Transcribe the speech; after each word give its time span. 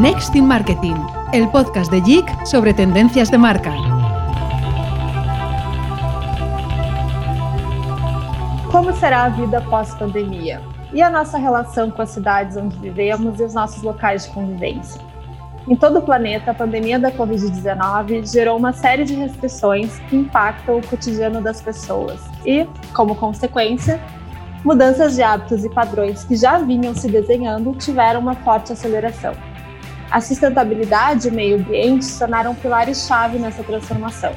Next 0.00 0.34
in 0.34 0.46
Marketing, 0.46 0.96
el 1.30 1.46
podcast 1.50 1.94
de 1.94 2.00
JIC 2.00 2.46
sobre 2.46 2.72
tendencias 2.72 3.30
de 3.30 3.36
marca. 3.36 3.70
Como 8.72 8.94
será 8.94 9.24
a 9.24 9.28
vida 9.28 9.60
pós-pandemia? 9.60 10.62
E 10.94 11.02
a 11.02 11.10
nossa 11.10 11.36
relação 11.36 11.90
com 11.90 12.00
as 12.00 12.08
cidades 12.08 12.56
onde 12.56 12.78
vivemos 12.78 13.38
e 13.38 13.42
os 13.42 13.52
nossos 13.52 13.82
locais 13.82 14.24
de 14.24 14.30
convivência? 14.30 15.02
Em 15.68 15.76
todo 15.76 15.98
o 15.98 16.02
planeta, 16.02 16.52
a 16.52 16.54
pandemia 16.54 16.98
da 16.98 17.12
Covid-19 17.12 18.26
gerou 18.32 18.56
uma 18.56 18.72
série 18.72 19.04
de 19.04 19.14
restrições 19.14 19.98
que 20.08 20.16
impactam 20.16 20.78
o 20.78 20.86
cotidiano 20.86 21.42
das 21.42 21.60
pessoas 21.60 22.22
e, 22.46 22.66
como 22.94 23.14
consequência, 23.14 24.00
mudanças 24.64 25.14
de 25.14 25.22
hábitos 25.22 25.62
e 25.62 25.68
padrões 25.68 26.24
que 26.24 26.36
já 26.36 26.58
vinham 26.58 26.94
se 26.94 27.06
desenhando 27.06 27.74
tiveram 27.74 28.20
uma 28.20 28.34
forte 28.34 28.72
aceleração. 28.72 29.49
A 30.10 30.20
sustentabilidade 30.20 31.28
e 31.28 31.30
o 31.30 31.34
meio 31.34 31.56
ambiente 31.56 32.04
se 32.04 32.18
tornaram 32.18 32.52
pilares-chave 32.52 33.38
nessa 33.38 33.62
transformação, 33.62 34.32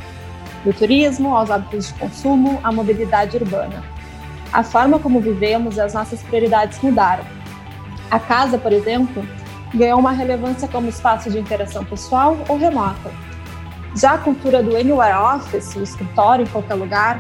do 0.64 0.72
turismo 0.72 1.36
aos 1.36 1.50
hábitos 1.50 1.88
de 1.88 1.94
consumo 1.96 2.60
à 2.64 2.72
mobilidade 2.72 3.38
urbana. 3.38 3.84
A 4.52 4.64
forma 4.64 5.00
como 5.00 5.20
vivemos 5.20 5.78
e 5.78 5.82
as 5.82 5.96
nossas 5.96 6.22
prioridades 6.22 6.80
mudaram. 6.80 7.26
A 8.12 8.20
casa, 8.20 8.60
por 8.60 8.72
exemplo, 8.72 9.28
ganhou 9.74 10.00
uma 10.00 10.12
relevância 10.12 10.68
como 10.68 10.88
espaço 10.88 11.32
de 11.32 11.40
interação 11.40 11.84
pessoal 11.84 12.38
ou 12.48 12.56
remota. 12.56 13.10
Já 13.96 14.14
a 14.14 14.18
cultura 14.20 14.62
do 14.62 14.76
Anywhere 14.76 15.18
Office, 15.18 15.76
o 15.76 15.82
escritório 15.82 16.44
em 16.44 16.48
qualquer 16.48 16.76
lugar, 16.76 17.20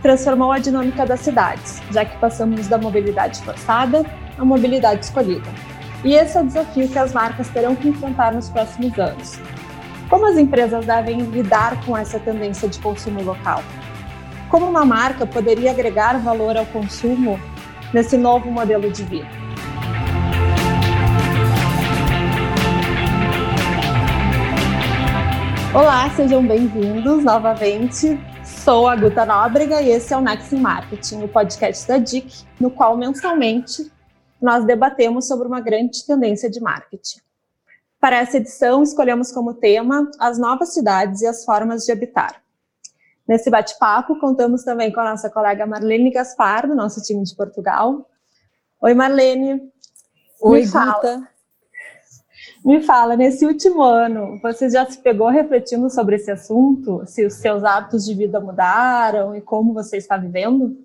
transformou 0.00 0.52
a 0.52 0.58
dinâmica 0.58 1.04
das 1.04 1.20
cidades, 1.20 1.82
já 1.90 2.02
que 2.04 2.16
passamos 2.16 2.66
da 2.66 2.78
mobilidade 2.78 3.42
forçada 3.42 4.06
à 4.38 4.44
mobilidade 4.44 5.04
escolhida. 5.04 5.50
E 6.04 6.12
esse 6.12 6.36
é 6.36 6.42
o 6.42 6.44
desafio 6.44 6.86
que 6.86 6.98
as 6.98 7.14
marcas 7.14 7.48
terão 7.48 7.74
que 7.74 7.88
enfrentar 7.88 8.34
nos 8.34 8.50
próximos 8.50 8.98
anos. 8.98 9.40
Como 10.10 10.26
as 10.26 10.36
empresas 10.36 10.84
devem 10.84 11.22
lidar 11.22 11.82
com 11.86 11.96
essa 11.96 12.20
tendência 12.20 12.68
de 12.68 12.78
consumo 12.78 13.22
local? 13.22 13.62
Como 14.50 14.68
uma 14.68 14.84
marca 14.84 15.26
poderia 15.26 15.70
agregar 15.70 16.18
valor 16.18 16.58
ao 16.58 16.66
consumo 16.66 17.40
nesse 17.90 18.18
novo 18.18 18.50
modelo 18.50 18.90
de 18.90 19.02
vida? 19.02 19.28
Olá, 25.72 26.10
sejam 26.10 26.46
bem-vindos 26.46 27.24
novamente. 27.24 28.20
Sou 28.44 28.86
a 28.86 28.94
Guta 28.94 29.24
Nóbrega 29.24 29.80
e 29.80 29.90
esse 29.90 30.12
é 30.12 30.16
o 30.18 30.20
Next 30.20 30.54
Marketing, 30.54 31.22
o 31.22 31.28
podcast 31.28 31.88
da 31.88 31.96
DIC, 31.96 32.44
no 32.60 32.70
qual 32.70 32.94
mensalmente 32.94 33.90
nós 34.44 34.66
debatemos 34.66 35.26
sobre 35.26 35.48
uma 35.48 35.60
grande 35.60 36.06
tendência 36.06 36.50
de 36.50 36.60
marketing. 36.60 37.20
Para 37.98 38.16
essa 38.16 38.36
edição, 38.36 38.82
escolhemos 38.82 39.32
como 39.32 39.54
tema 39.54 40.10
as 40.20 40.38
novas 40.38 40.74
cidades 40.74 41.22
e 41.22 41.26
as 41.26 41.46
formas 41.46 41.84
de 41.84 41.92
habitar. 41.92 42.42
Nesse 43.26 43.48
bate-papo, 43.48 44.20
contamos 44.20 44.62
também 44.62 44.92
com 44.92 45.00
a 45.00 45.10
nossa 45.10 45.30
colega 45.30 45.66
Marlene 45.66 46.10
Gaspar, 46.10 46.68
do 46.68 46.74
nosso 46.74 47.02
time 47.02 47.24
de 47.24 47.34
Portugal. 47.34 48.06
Oi, 48.82 48.92
Marlene. 48.92 49.72
Oi, 50.42 50.60
me 50.60 50.66
fala, 50.66 51.28
Me 52.62 52.82
fala, 52.82 53.16
nesse 53.16 53.46
último 53.46 53.82
ano, 53.82 54.38
você 54.42 54.68
já 54.68 54.84
se 54.84 54.98
pegou 54.98 55.28
refletindo 55.28 55.88
sobre 55.88 56.16
esse 56.16 56.30
assunto? 56.30 57.02
Se 57.06 57.24
os 57.24 57.32
seus 57.32 57.64
hábitos 57.64 58.04
de 58.04 58.14
vida 58.14 58.38
mudaram 58.40 59.34
e 59.34 59.40
como 59.40 59.72
você 59.72 59.96
está 59.96 60.18
vivendo? 60.18 60.76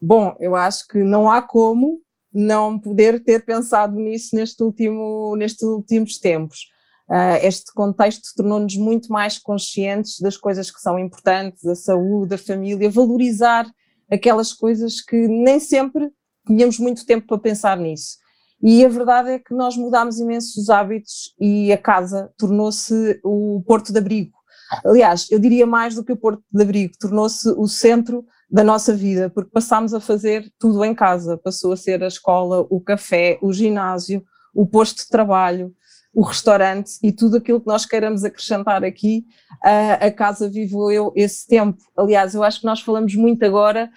Bom, 0.00 0.34
eu 0.40 0.56
acho 0.56 0.88
que 0.88 1.02
não 1.02 1.30
há 1.30 1.42
como 1.42 2.00
não 2.38 2.78
poder 2.78 3.22
ter 3.24 3.44
pensado 3.44 3.96
nisso 3.96 4.36
neste 4.36 4.62
último, 4.62 5.34
nestes 5.36 5.62
últimos 5.62 6.18
tempos. 6.18 6.68
Uh, 7.08 7.42
este 7.42 7.72
contexto 7.72 8.28
tornou-nos 8.36 8.76
muito 8.76 9.10
mais 9.10 9.38
conscientes 9.38 10.20
das 10.20 10.36
coisas 10.36 10.70
que 10.70 10.80
são 10.80 10.98
importantes, 10.98 11.66
a 11.66 11.74
saúde, 11.74 12.34
a 12.34 12.38
família, 12.38 12.90
valorizar 12.90 13.66
aquelas 14.08 14.52
coisas 14.52 15.00
que 15.00 15.26
nem 15.26 15.58
sempre 15.58 16.10
tínhamos 16.46 16.78
muito 16.78 17.04
tempo 17.04 17.26
para 17.26 17.38
pensar 17.38 17.76
nisso. 17.76 18.18
E 18.62 18.84
a 18.84 18.88
verdade 18.88 19.30
é 19.30 19.38
que 19.38 19.54
nós 19.54 19.76
mudámos 19.76 20.20
imensos 20.20 20.70
hábitos 20.70 21.34
e 21.40 21.72
a 21.72 21.78
casa 21.78 22.30
tornou-se 22.36 23.20
o 23.24 23.62
porto 23.66 23.92
de 23.92 23.98
abrigo. 23.98 24.36
Aliás, 24.84 25.26
eu 25.30 25.38
diria 25.38 25.66
mais 25.66 25.94
do 25.94 26.04
que 26.04 26.12
o 26.12 26.16
porto 26.16 26.42
de 26.52 26.62
abrigo, 26.62 26.92
tornou-se 27.00 27.48
o 27.48 27.66
centro 27.66 28.24
da 28.50 28.64
nossa 28.64 28.94
vida, 28.94 29.28
porque 29.30 29.50
passámos 29.50 29.92
a 29.92 30.00
fazer 30.00 30.50
tudo 30.58 30.84
em 30.84 30.94
casa, 30.94 31.36
passou 31.36 31.72
a 31.72 31.76
ser 31.76 32.02
a 32.02 32.08
escola, 32.08 32.66
o 32.70 32.80
café, 32.80 33.38
o 33.42 33.52
ginásio, 33.52 34.24
o 34.54 34.66
posto 34.66 35.02
de 35.02 35.08
trabalho, 35.08 35.74
o 36.14 36.22
restaurante 36.22 36.92
e 37.02 37.12
tudo 37.12 37.36
aquilo 37.36 37.60
que 37.60 37.66
nós 37.66 37.84
queiramos 37.84 38.24
acrescentar 38.24 38.82
aqui, 38.82 39.24
uh, 39.64 40.06
a 40.06 40.10
casa 40.10 40.48
viveu 40.48 41.12
esse 41.14 41.46
tempo. 41.46 41.78
Aliás, 41.96 42.34
eu 42.34 42.42
acho 42.42 42.60
que 42.60 42.66
nós 42.66 42.80
falamos 42.80 43.14
muito 43.14 43.44
agora 43.44 43.90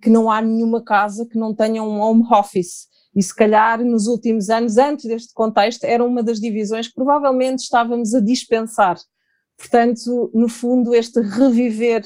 que 0.00 0.08
não 0.08 0.30
há 0.30 0.40
nenhuma 0.40 0.84
casa 0.84 1.26
que 1.26 1.36
não 1.36 1.52
tenha 1.52 1.82
um 1.82 1.98
home 2.00 2.24
office. 2.30 2.86
E 3.14 3.22
se 3.22 3.34
calhar 3.34 3.82
nos 3.82 4.06
últimos 4.06 4.50
anos, 4.50 4.76
antes 4.76 5.06
deste 5.06 5.32
contexto, 5.32 5.84
era 5.84 6.04
uma 6.04 6.22
das 6.22 6.38
divisões 6.38 6.86
que 6.86 6.94
provavelmente 6.94 7.60
estávamos 7.60 8.14
a 8.14 8.20
dispensar. 8.20 8.96
Portanto, 9.56 10.30
no 10.34 10.48
fundo, 10.48 10.94
este 10.94 11.20
reviver 11.20 12.04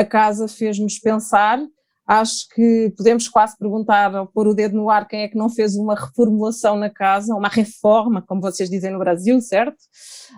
a 0.00 0.04
casa 0.04 0.48
fez-nos 0.48 0.98
pensar. 0.98 1.60
Acho 2.06 2.48
que 2.48 2.92
podemos 2.96 3.28
quase 3.28 3.56
perguntar, 3.56 4.12
ou 4.14 4.26
pôr 4.26 4.48
o 4.48 4.54
dedo 4.54 4.76
no 4.76 4.90
ar, 4.90 5.06
quem 5.06 5.22
é 5.22 5.28
que 5.28 5.38
não 5.38 5.48
fez 5.48 5.76
uma 5.76 5.94
reformulação 5.94 6.76
na 6.76 6.90
casa, 6.90 7.34
uma 7.34 7.48
reforma, 7.48 8.20
como 8.22 8.40
vocês 8.40 8.68
dizem 8.68 8.90
no 8.90 8.98
Brasil, 8.98 9.40
certo? 9.40 9.78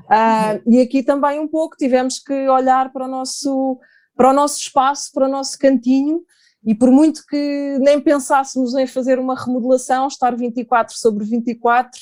Uh, 0.04 0.70
e 0.70 0.80
aqui 0.80 1.02
também 1.02 1.40
um 1.40 1.48
pouco 1.48 1.76
tivemos 1.76 2.18
que 2.18 2.46
olhar 2.48 2.92
para 2.92 3.06
o 3.06 3.08
nosso, 3.08 3.78
para 4.14 4.30
o 4.30 4.32
nosso 4.34 4.60
espaço, 4.60 5.10
para 5.14 5.26
o 5.26 5.30
nosso 5.30 5.58
cantinho, 5.58 6.20
e 6.64 6.74
por 6.74 6.90
muito 6.90 7.24
que 7.26 7.78
nem 7.80 7.98
pensássemos 7.98 8.74
em 8.74 8.86
fazer 8.86 9.18
uma 9.18 9.34
remodelação, 9.34 10.08
estar 10.08 10.36
24 10.36 10.94
sobre 10.96 11.24
24, 11.24 11.98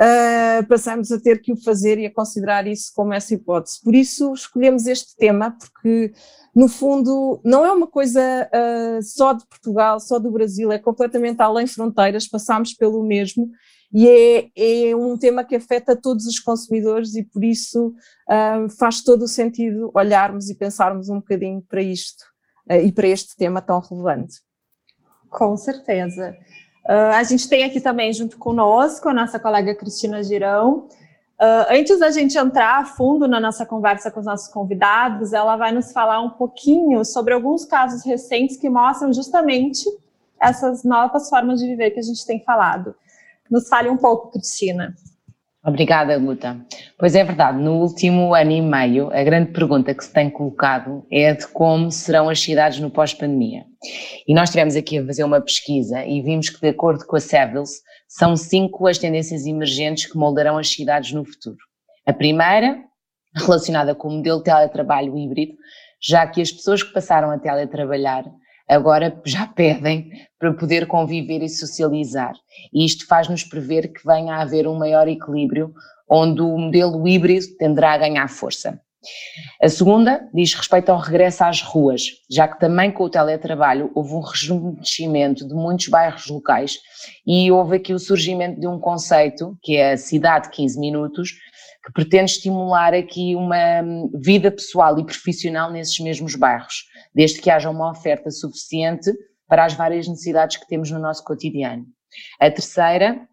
uh, 0.00 0.66
passamos 0.66 1.10
a 1.10 1.20
ter 1.20 1.40
que 1.40 1.52
o 1.52 1.62
fazer 1.62 1.98
e 1.98 2.06
a 2.06 2.12
considerar 2.12 2.66
isso 2.66 2.92
como 2.94 3.12
essa 3.12 3.34
hipótese. 3.34 3.80
Por 3.82 3.94
isso 3.94 4.32
escolhemos 4.32 4.86
este 4.86 5.16
tema, 5.16 5.56
porque 5.58 6.12
no 6.54 6.68
fundo 6.68 7.40
não 7.44 7.64
é 7.64 7.72
uma 7.72 7.86
coisa 7.86 8.20
uh, 8.20 9.02
só 9.02 9.32
de 9.32 9.46
Portugal, 9.46 10.00
só 10.00 10.18
do 10.18 10.30
Brasil, 10.30 10.72
é 10.72 10.78
completamente 10.78 11.40
além 11.40 11.66
fronteiras, 11.66 12.28
passamos 12.28 12.72
pelo 12.74 13.02
mesmo 13.02 13.50
e 13.92 14.08
é, 14.08 14.50
é, 14.56 14.96
um 14.96 15.16
tema 15.16 15.44
que 15.44 15.56
afeta 15.56 15.96
todos 15.96 16.26
os 16.26 16.38
consumidores 16.38 17.14
e 17.14 17.24
por 17.24 17.44
isso 17.44 17.94
uh, 18.28 18.68
faz 18.78 19.02
todo 19.02 19.22
o 19.22 19.28
sentido 19.28 19.90
olharmos 19.94 20.50
e 20.50 20.54
pensarmos 20.56 21.08
um 21.08 21.16
bocadinho 21.16 21.62
para 21.62 21.82
isto 21.82 22.24
uh, 22.70 22.74
e 22.74 22.92
para 22.92 23.06
este 23.06 23.36
tema 23.36 23.62
tão 23.62 23.80
relevante. 23.80 24.40
Com 25.30 25.56
certeza. 25.56 26.36
Uh, 26.88 27.14
a 27.14 27.22
gente 27.24 27.48
tem 27.48 27.64
aqui 27.64 27.80
também 27.80 28.12
junto 28.12 28.38
conosco 28.38 29.08
a 29.08 29.14
nossa 29.14 29.38
colega 29.40 29.74
Cristina 29.74 30.22
Girão. 30.22 30.86
Uh, 31.38 31.66
antes 31.68 31.98
da 31.98 32.10
gente 32.10 32.38
entrar 32.38 32.78
a 32.78 32.84
fundo 32.84 33.26
na 33.26 33.40
nossa 33.40 33.66
conversa 33.66 34.10
com 34.10 34.20
os 34.20 34.26
nossos 34.26 34.48
convidados, 34.48 35.32
ela 35.32 35.56
vai 35.56 35.72
nos 35.72 35.92
falar 35.92 36.20
um 36.20 36.30
pouquinho 36.30 37.04
sobre 37.04 37.34
alguns 37.34 37.64
casos 37.64 38.04
recentes 38.04 38.56
que 38.56 38.70
mostram 38.70 39.12
justamente 39.12 39.84
essas 40.40 40.84
novas 40.84 41.28
formas 41.28 41.60
de 41.60 41.66
viver 41.66 41.90
que 41.90 41.98
a 41.98 42.02
gente 42.02 42.24
tem 42.24 42.42
falado. 42.42 42.94
Nos 43.50 43.68
fale 43.68 43.88
um 43.88 43.96
pouco, 43.96 44.30
Cristina. 44.30 44.94
Obrigada, 45.66 46.16
Guta. 46.16 46.64
Pois 46.96 47.16
é 47.16 47.24
verdade, 47.24 47.58
no 47.58 47.80
último 47.80 48.32
ano 48.32 48.52
e 48.52 48.62
meio, 48.62 49.10
a 49.12 49.24
grande 49.24 49.50
pergunta 49.50 49.92
que 49.92 50.04
se 50.04 50.12
tem 50.12 50.30
colocado 50.30 51.04
é 51.10 51.34
de 51.34 51.44
como 51.48 51.90
serão 51.90 52.28
as 52.28 52.40
cidades 52.40 52.78
no 52.78 52.88
pós-pandemia. 52.88 53.64
E 54.28 54.32
nós 54.32 54.50
tivemos 54.50 54.76
aqui 54.76 54.98
a 54.98 55.04
fazer 55.04 55.24
uma 55.24 55.40
pesquisa 55.40 56.04
e 56.06 56.22
vimos 56.22 56.50
que, 56.50 56.60
de 56.60 56.68
acordo 56.68 57.04
com 57.04 57.16
a 57.16 57.20
Savills, 57.20 57.80
são 58.06 58.36
cinco 58.36 58.86
as 58.86 58.96
tendências 58.96 59.44
emergentes 59.44 60.06
que 60.06 60.16
moldarão 60.16 60.56
as 60.56 60.68
cidades 60.68 61.12
no 61.12 61.24
futuro. 61.24 61.58
A 62.06 62.12
primeira, 62.12 62.78
relacionada 63.34 63.92
com 63.92 64.06
o 64.06 64.12
modelo 64.18 64.38
de 64.38 64.44
teletrabalho 64.44 65.18
híbrido, 65.18 65.54
já 66.00 66.28
que 66.28 66.40
as 66.40 66.52
pessoas 66.52 66.84
que 66.84 66.92
passaram 66.92 67.28
a 67.28 67.40
teletrabalhar 67.40 68.24
agora 68.68 69.20
já 69.24 69.46
pedem 69.46 70.10
para 70.38 70.52
poder 70.52 70.86
conviver 70.86 71.42
e 71.42 71.48
socializar. 71.48 72.34
E 72.72 72.84
isto 72.84 73.06
faz-nos 73.06 73.44
prever 73.44 73.92
que 73.92 74.06
venha 74.06 74.34
a 74.34 74.42
haver 74.42 74.66
um 74.66 74.78
maior 74.78 75.08
equilíbrio, 75.08 75.72
onde 76.08 76.40
o 76.40 76.56
modelo 76.56 77.06
híbrido 77.06 77.46
tenderá 77.58 77.94
a 77.94 77.98
ganhar 77.98 78.28
força. 78.28 78.80
A 79.62 79.68
segunda 79.68 80.28
diz 80.34 80.52
respeito 80.54 80.90
ao 80.90 80.98
regresso 80.98 81.44
às 81.44 81.62
ruas, 81.62 82.02
já 82.30 82.48
que 82.48 82.58
também 82.58 82.90
com 82.90 83.04
o 83.04 83.10
teletrabalho 83.10 83.90
houve 83.94 84.14
um 84.14 84.20
rejuvenescimento 84.20 85.46
de 85.46 85.54
muitos 85.54 85.88
bairros 85.88 86.26
locais 86.26 86.78
e 87.26 87.50
houve 87.50 87.76
aqui 87.76 87.94
o 87.94 87.98
surgimento 87.98 88.60
de 88.60 88.66
um 88.66 88.78
conceito, 88.78 89.56
que 89.62 89.76
é 89.76 89.92
a 89.92 89.96
cidade 89.96 90.50
15 90.50 90.78
minutos, 90.78 91.34
que 91.86 91.92
pretende 91.92 92.32
estimular 92.32 92.92
aqui 92.92 93.36
uma 93.36 93.80
vida 94.14 94.50
pessoal 94.50 94.98
e 94.98 95.06
profissional 95.06 95.70
nesses 95.70 95.98
mesmos 96.00 96.34
bairros, 96.34 96.84
desde 97.14 97.40
que 97.40 97.48
haja 97.48 97.70
uma 97.70 97.92
oferta 97.92 98.28
suficiente 98.28 99.12
para 99.46 99.64
as 99.64 99.74
várias 99.74 100.08
necessidades 100.08 100.56
que 100.56 100.66
temos 100.66 100.90
no 100.90 100.98
nosso 100.98 101.22
cotidiano. 101.22 101.86
A 102.40 102.50
terceira 102.50 103.28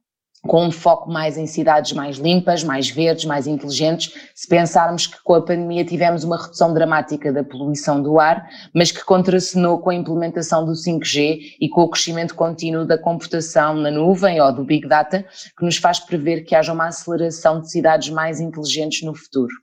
com 0.48 0.66
um 0.66 0.72
foco 0.72 1.10
mais 1.10 1.38
em 1.38 1.48
cidades 1.48 1.94
mais 1.94 2.18
limpas, 2.18 2.64
mais 2.64 2.90
verdes, 2.90 3.26
mais 3.26 3.48
inteligentes, 3.48 4.14
se 4.36 4.48
pensarmos 4.48 5.08
que 5.08 5.22
com 5.24 5.36
a 5.36 5.42
pandemia 5.42 5.86
tivemos 5.86 6.24
uma 6.24 6.42
redução 6.42 6.74
dramática 6.74 7.32
da 7.32 7.44
poluição 7.44 8.02
do 8.02 8.20
ar, 8.20 8.48
mas 8.74 8.92
que 8.92 9.04
contracenou 9.06 9.80
com 9.80 9.90
a 9.90 9.96
implementação 9.96 10.66
do 10.66 10.74
5G 10.74 11.56
e 11.60 11.70
com 11.70 11.82
o 11.82 11.90
crescimento 11.90 12.36
contínuo 12.36 12.86
da 12.86 12.98
computação 12.98 13.76
na 13.76 13.90
nuvem 13.90 14.42
ou 14.42 14.54
do 14.54 14.66
Big 14.66 14.88
Data, 14.88 15.26
que 15.58 15.64
nos 15.64 15.78
faz 15.78 16.00
prever 16.00 16.44
que 16.44 16.56
haja 16.56 16.74
uma 16.74 16.88
aceleração 16.88 17.62
de 17.62 17.72
cidades 17.72 18.10
mais 18.10 18.42
inteligentes 18.42 19.02
no 19.04 19.16
futuro. 19.16 19.54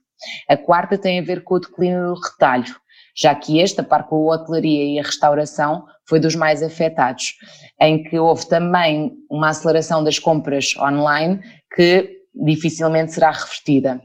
A 0.47 0.57
quarta 0.57 0.97
tem 0.97 1.19
a 1.19 1.23
ver 1.23 1.43
com 1.43 1.55
o 1.55 1.59
declínio 1.59 2.13
do 2.13 2.19
retalho, 2.19 2.75
já 3.15 3.33
que 3.35 3.59
este, 3.59 3.81
a 3.81 3.83
par 3.83 4.07
com 4.07 4.31
a 4.31 4.35
hotelaria 4.35 4.83
e 4.85 4.99
a 4.99 5.03
restauração, 5.03 5.85
foi 6.05 6.19
dos 6.19 6.35
mais 6.35 6.61
afetados, 6.61 7.35
em 7.79 8.03
que 8.03 8.19
houve 8.19 8.47
também 8.47 9.13
uma 9.29 9.49
aceleração 9.49 10.03
das 10.03 10.19
compras 10.19 10.75
online 10.77 11.39
que 11.75 12.21
dificilmente 12.33 13.13
será 13.13 13.31
revertida. 13.31 14.01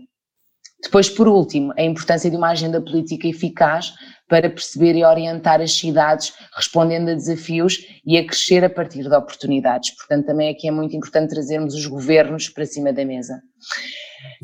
Depois, 0.83 1.09
por 1.09 1.27
último, 1.27 1.73
a 1.77 1.83
importância 1.83 2.31
de 2.31 2.37
uma 2.37 2.51
agenda 2.51 2.81
política 2.81 3.27
eficaz 3.27 3.95
para 4.29 4.51
perceber 4.51 4.95
e 4.95 5.05
orientar 5.05 5.61
as 5.61 5.73
cidades, 5.73 6.33
respondendo 6.55 7.11
a 7.11 7.15
desafios 7.15 7.79
e 8.05 8.19
a 8.19 8.27
crescer 8.27 8.65
a 8.65 8.71
partir 8.71 9.03
de 9.03 9.15
oportunidades. 9.15 9.95
Portanto, 9.97 10.27
também 10.27 10.51
aqui 10.51 10.69
é 10.69 10.71
muito 10.71 10.97
importante 10.97 11.31
trazermos 11.31 11.75
os 11.75 11.87
governos 11.87 12.49
para 12.49 12.67
cima 12.67 12.93
da 12.93 13.05
mesa. 13.05 13.41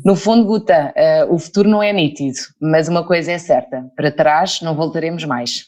No 0.03 0.15
fundo, 0.15 0.45
Guta, 0.45 0.93
uh, 0.95 1.33
o 1.33 1.37
futuro 1.37 1.69
não 1.69 1.83
é 1.83 1.91
nítido, 1.91 2.37
mas 2.61 2.87
uma 2.87 3.05
coisa 3.05 3.33
é 3.33 3.37
certa: 3.37 3.85
para 3.95 4.11
trás 4.11 4.61
não 4.61 4.75
voltaremos 4.75 5.25
mais. 5.25 5.65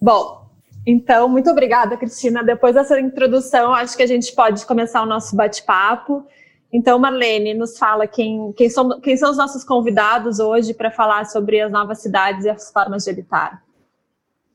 Bom, 0.00 0.48
então, 0.86 1.28
muito 1.28 1.50
obrigada, 1.50 1.96
Cristina. 1.96 2.42
Depois 2.42 2.74
dessa 2.74 2.98
introdução, 3.00 3.74
acho 3.74 3.96
que 3.96 4.02
a 4.02 4.06
gente 4.06 4.32
pode 4.34 4.64
começar 4.64 5.02
o 5.02 5.06
nosso 5.06 5.36
bate-papo. 5.36 6.24
Então, 6.72 6.98
Marlene, 6.98 7.52
nos 7.52 7.76
fala 7.76 8.06
quem, 8.06 8.52
quem, 8.52 8.68
são, 8.68 9.00
quem 9.00 9.16
são 9.16 9.30
os 9.30 9.36
nossos 9.36 9.64
convidados 9.64 10.38
hoje 10.38 10.72
para 10.72 10.90
falar 10.90 11.26
sobre 11.26 11.60
as 11.60 11.72
novas 11.72 12.00
cidades 12.00 12.44
e 12.44 12.50
as 12.50 12.70
formas 12.70 13.04
de 13.04 13.10
habitar. 13.10 13.62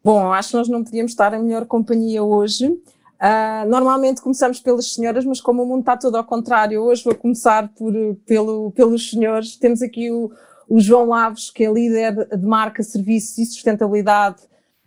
Bom, 0.04 0.32
acho 0.32 0.52
que 0.52 0.58
nós 0.58 0.70
não 0.70 0.84
podíamos 0.84 1.12
estar 1.12 1.34
em 1.34 1.44
melhor 1.44 1.66
companhia 1.66 2.24
hoje. 2.24 2.68
Uh, 2.68 3.68
normalmente 3.68 4.22
começamos 4.22 4.60
pelas 4.60 4.94
senhoras, 4.94 5.26
mas 5.26 5.42
como 5.42 5.64
o 5.64 5.66
mundo 5.66 5.80
está 5.80 5.98
todo 5.98 6.16
ao 6.16 6.24
contrário, 6.24 6.82
hoje 6.82 7.04
vou 7.04 7.16
começar 7.16 7.68
por, 7.70 7.94
pelo, 8.26 8.72
pelos 8.72 9.10
senhores. 9.10 9.58
Temos 9.58 9.82
aqui 9.82 10.12
o, 10.12 10.32
o 10.70 10.80
João 10.80 11.08
Laves, 11.08 11.50
que 11.50 11.66
é 11.66 11.72
líder 11.72 12.28
de 12.38 12.46
marca, 12.46 12.84
serviços 12.84 13.38
e 13.40 13.46
sustentabilidade 13.46 14.44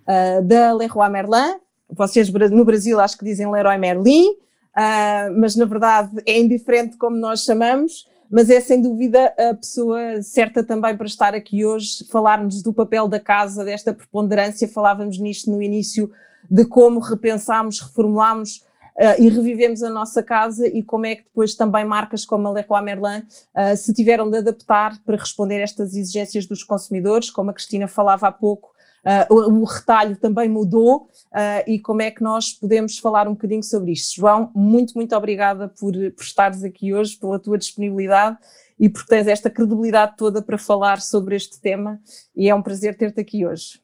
uh, 0.07 0.43
da 0.45 0.73
Leroy 0.73 1.09
Merlin. 1.09 1.59
Vocês 1.91 2.31
no 2.31 2.65
Brasil 2.65 3.01
acho 3.01 3.19
que 3.19 3.25
dizem 3.25 3.51
Leroy 3.51 3.77
Merlin, 3.77 4.37
uh, 4.79 5.39
mas 5.39 5.57
na 5.57 5.65
verdade 5.65 6.23
é 6.25 6.39
indiferente 6.39 6.97
como 6.97 7.17
nós 7.17 7.43
chamamos, 7.43 8.07
mas 8.31 8.51
é 8.51 8.61
sem 8.61 8.81
dúvida 8.81 9.35
a 9.39 9.55
pessoa 9.55 10.23
certa 10.23 10.63
também 10.63 10.97
para 10.97 11.07
estar 11.07 11.35
aqui 11.35 11.65
hoje, 11.65 12.07
falarmos 12.11 12.63
do 12.63 12.73
papel 12.73 13.09
da 13.09 13.19
casa, 13.19 13.65
desta 13.65 13.93
preponderância, 13.93 14.69
falávamos 14.69 15.19
nisto 15.19 15.51
no 15.51 15.63
início, 15.63 16.11
de 16.51 16.65
como 16.65 17.01
repensámos, 17.01 17.81
reformulámos 17.81 18.63
uh, 18.99 19.21
e 19.21 19.29
revivemos 19.29 19.83
a 19.83 19.91
nossa 19.91 20.23
casa 20.23 20.67
e 20.67 20.83
como 20.83 21.07
é 21.07 21.17
que 21.17 21.25
depois 21.25 21.55
também 21.55 21.85
marcas 21.85 22.25
como 22.25 22.49
a 22.49 22.53
Leroy 22.53 22.83
Merlin 22.83 23.19
uh, 23.21 23.77
se 23.77 23.93
tiveram 23.93 24.31
de 24.31 24.39
adaptar 24.39 24.99
para 25.05 25.17
responder 25.17 25.61
a 25.61 25.65
estas 25.65 25.95
exigências 25.95 26.47
dos 26.47 26.63
consumidores, 26.63 27.31
como 27.31 27.51
a 27.51 27.55
Cristina 27.55 27.89
falava 27.89 28.29
há 28.29 28.33
pouco, 28.33 28.71
Uh, 29.05 29.35
o, 29.35 29.61
o, 29.61 29.65
retalho 29.65 30.17
também 30.17 30.49
mudou 30.49 31.09
uh, 31.33 31.65
e 31.67 31.79
como 31.79 32.03
é 32.03 32.11
que 32.11 32.23
nós 32.23 32.53
podemos 32.53 32.99
falar 32.99 33.29
um 33.29 33.33
bocadinho 33.33 33.63
sobre 33.63 33.93
isto. 33.93 34.17
João, 34.17 34.51
muito, 34.55 34.95
muito 34.95 35.15
obrigada 35.17 35.69
por, 35.69 35.93
por 35.93 36.23
estares 36.23 36.65
aqui 36.65 36.93
hoje, 36.93 37.17
pela 37.17 37.39
tua 37.39 37.57
disponibilidade 37.57 38.37
e 38.79 38.89
por 38.89 39.05
teres 39.05 39.27
esta 39.27 39.49
credibilidade 39.49 40.17
toda 40.17 40.43
para 40.43 40.59
falar 40.59 41.01
sobre 41.01 41.37
este 41.37 41.61
tema 41.61 42.01
e 42.35 42.49
é 42.49 42.55
um 42.55 42.63
prazer 42.63 42.97
ter-te 42.97 43.21
aqui 43.21 43.47
hoje. 43.47 43.81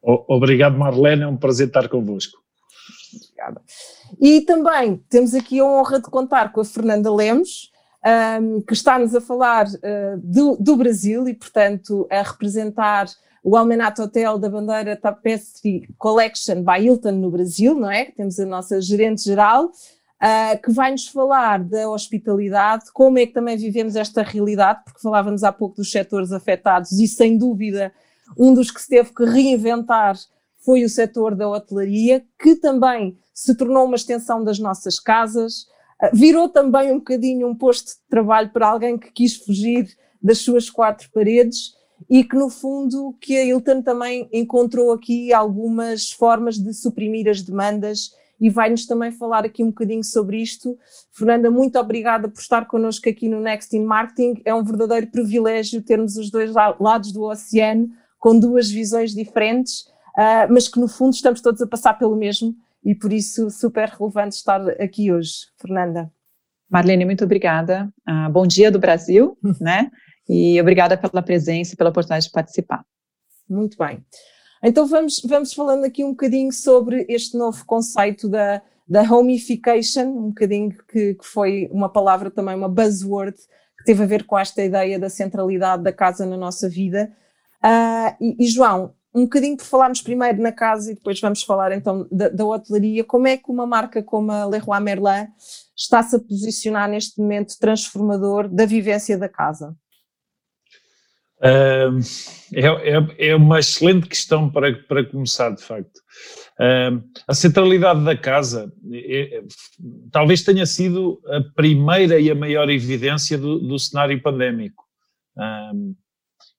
Obrigado, 0.00 0.78
Marlene, 0.78 1.22
é 1.22 1.26
um 1.26 1.36
prazer 1.36 1.68
estar 1.68 1.88
convosco. 1.88 2.38
Obrigada. 3.14 3.60
E 4.20 4.40
também 4.42 5.02
temos 5.08 5.34
aqui 5.34 5.60
a 5.60 5.64
honra 5.64 6.00
de 6.00 6.10
contar 6.10 6.52
com 6.52 6.60
a 6.60 6.64
Fernanda 6.64 7.12
Lemos, 7.12 7.70
um, 8.40 8.60
que 8.62 8.72
está-nos 8.72 9.14
a 9.14 9.20
falar 9.20 9.66
uh, 9.66 10.18
do, 10.22 10.56
do 10.56 10.76
Brasil 10.76 11.28
e, 11.28 11.34
portanto, 11.34 12.06
a 12.10 12.22
representar 12.22 13.06
o 13.42 13.56
Almenato 13.56 14.02
Hotel 14.02 14.38
da 14.38 14.48
bandeira 14.48 14.96
Tapestry 14.96 15.88
Collection 15.96 16.62
by 16.62 16.84
Hilton 16.84 17.12
no 17.12 17.30
Brasil, 17.30 17.74
não 17.74 17.90
é? 17.90 18.06
Temos 18.06 18.38
a 18.38 18.46
nossa 18.46 18.80
gerente 18.80 19.22
geral, 19.22 19.66
uh, 19.66 20.62
que 20.62 20.70
vai 20.70 20.90
nos 20.90 21.08
falar 21.08 21.62
da 21.62 21.88
hospitalidade, 21.88 22.92
como 22.92 23.18
é 23.18 23.26
que 23.26 23.32
também 23.32 23.56
vivemos 23.56 23.96
esta 23.96 24.22
realidade, 24.22 24.82
porque 24.84 25.00
falávamos 25.00 25.44
há 25.44 25.52
pouco 25.52 25.76
dos 25.76 25.90
setores 25.90 26.32
afetados 26.32 26.92
e 26.92 27.06
sem 27.06 27.38
dúvida 27.38 27.92
um 28.36 28.52
dos 28.52 28.70
que 28.70 28.80
se 28.80 28.88
teve 28.88 29.14
que 29.14 29.24
reinventar 29.24 30.16
foi 30.58 30.84
o 30.84 30.88
setor 30.88 31.34
da 31.34 31.48
hotelaria, 31.48 32.24
que 32.38 32.56
também 32.56 33.16
se 33.32 33.54
tornou 33.54 33.86
uma 33.86 33.96
extensão 33.96 34.44
das 34.44 34.58
nossas 34.58 34.98
casas, 34.98 35.62
uh, 36.02 36.10
virou 36.12 36.48
também 36.48 36.92
um 36.92 36.98
bocadinho 36.98 37.48
um 37.48 37.54
posto 37.54 37.92
de 37.92 38.08
trabalho 38.10 38.50
para 38.50 38.68
alguém 38.68 38.98
que 38.98 39.12
quis 39.12 39.36
fugir 39.36 39.88
das 40.20 40.38
suas 40.38 40.68
quatro 40.68 41.08
paredes 41.12 41.77
e 42.08 42.24
que 42.24 42.36
no 42.36 42.48
fundo 42.48 43.16
que 43.20 43.36
a 43.36 43.44
Hilton 43.44 43.82
também 43.82 44.28
encontrou 44.32 44.92
aqui 44.92 45.32
algumas 45.32 46.10
formas 46.10 46.58
de 46.58 46.72
suprimir 46.72 47.28
as 47.28 47.42
demandas 47.42 48.10
e 48.40 48.48
vai-nos 48.48 48.86
também 48.86 49.10
falar 49.10 49.44
aqui 49.44 49.62
um 49.62 49.68
bocadinho 49.68 50.04
sobre 50.04 50.40
isto. 50.40 50.78
Fernanda, 51.12 51.50
muito 51.50 51.78
obrigada 51.78 52.28
por 52.28 52.40
estar 52.40 52.66
connosco 52.66 53.08
aqui 53.08 53.28
no 53.28 53.40
Next 53.40 53.76
in 53.76 53.84
Marketing. 53.84 54.40
É 54.44 54.54
um 54.54 54.62
verdadeiro 54.62 55.08
privilégio 55.08 55.82
termos 55.82 56.16
os 56.16 56.30
dois 56.30 56.52
lados 56.52 57.12
do 57.12 57.22
oceano 57.22 57.88
com 58.18 58.38
duas 58.38 58.70
visões 58.70 59.12
diferentes, 59.12 59.80
uh, 60.16 60.50
mas 60.50 60.68
que 60.68 60.78
no 60.78 60.88
fundo 60.88 61.14
estamos 61.14 61.40
todos 61.40 61.60
a 61.62 61.66
passar 61.66 61.94
pelo 61.94 62.16
mesmo 62.16 62.54
e 62.84 62.94
por 62.94 63.12
isso 63.12 63.50
super 63.50 63.88
relevante 63.88 64.36
estar 64.36 64.68
aqui 64.70 65.12
hoje. 65.12 65.46
Fernanda. 65.56 66.10
Marlene, 66.70 67.04
muito 67.04 67.24
obrigada. 67.24 67.92
Uh, 68.08 68.30
bom 68.30 68.46
dia 68.46 68.70
do 68.70 68.78
Brasil, 68.78 69.36
né? 69.60 69.90
E 70.28 70.60
obrigada 70.60 70.96
pela 70.96 71.22
presença 71.22 71.74
e 71.74 71.76
pela 71.76 71.90
oportunidade 71.90 72.26
de 72.26 72.32
participar. 72.32 72.84
Muito 73.48 73.78
bem. 73.78 74.04
Então 74.62 74.86
vamos, 74.86 75.22
vamos 75.24 75.52
falando 75.52 75.84
aqui 75.84 76.04
um 76.04 76.10
bocadinho 76.10 76.52
sobre 76.52 77.06
este 77.08 77.36
novo 77.36 77.64
conceito 77.64 78.28
da, 78.28 78.60
da 78.86 79.02
homification, 79.02 80.06
um 80.06 80.28
bocadinho 80.28 80.76
que, 80.88 81.14
que 81.14 81.24
foi 81.24 81.68
uma 81.70 81.88
palavra 81.88 82.30
também, 82.30 82.56
uma 82.56 82.68
buzzword, 82.68 83.36
que 83.78 83.84
teve 83.84 84.02
a 84.02 84.06
ver 84.06 84.24
com 84.24 84.38
esta 84.38 84.62
ideia 84.62 84.98
da 84.98 85.08
centralidade 85.08 85.82
da 85.82 85.92
casa 85.92 86.26
na 86.26 86.36
nossa 86.36 86.68
vida. 86.68 87.12
Uh, 87.64 88.16
e, 88.20 88.44
e, 88.44 88.46
João, 88.48 88.94
um 89.14 89.22
bocadinho 89.22 89.56
por 89.56 89.64
falarmos 89.64 90.02
primeiro 90.02 90.42
na 90.42 90.52
casa 90.52 90.92
e 90.92 90.94
depois 90.94 91.20
vamos 91.20 91.42
falar 91.42 91.72
então 91.72 92.06
da, 92.10 92.28
da 92.28 92.44
hotelaria, 92.44 93.04
como 93.04 93.26
é 93.26 93.36
que 93.36 93.50
uma 93.50 93.66
marca 93.66 94.02
como 94.02 94.30
a 94.30 94.44
Leroy 94.44 94.80
Merlin 94.80 95.28
está-se 95.76 96.16
a 96.16 96.18
posicionar 96.18 96.88
neste 96.88 97.20
momento 97.20 97.58
transformador 97.58 98.48
da 98.48 98.66
vivência 98.66 99.16
da 99.16 99.28
casa? 99.28 99.76
É, 101.40 101.86
é, 102.54 103.28
é, 103.28 103.36
uma 103.36 103.60
excelente 103.60 104.08
questão 104.08 104.50
para, 104.50 104.72
para 104.72 105.04
começar, 105.04 105.50
de 105.50 105.62
facto. 105.62 106.00
A 107.28 107.34
centralidade 107.34 108.04
da 108.04 108.16
casa 108.16 108.72
é, 108.92 109.36
é, 109.36 109.42
talvez 110.10 110.42
tenha 110.42 110.66
sido 110.66 111.20
a 111.26 111.40
primeira 111.54 112.18
e 112.18 112.30
a 112.30 112.34
maior 112.34 112.68
evidência 112.68 113.38
do, 113.38 113.60
do 113.60 113.78
cenário 113.78 114.20
pandémico. 114.20 114.84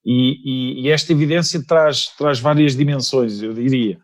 E, 0.06 0.38
e, 0.46 0.82
e, 0.82 0.90
esta 0.90 1.12
evidência 1.12 1.62
traz, 1.68 2.08
traz 2.18 2.40
várias 2.40 2.76
dimensões, 2.76 3.42
eu 3.42 3.54
diria. 3.54 4.00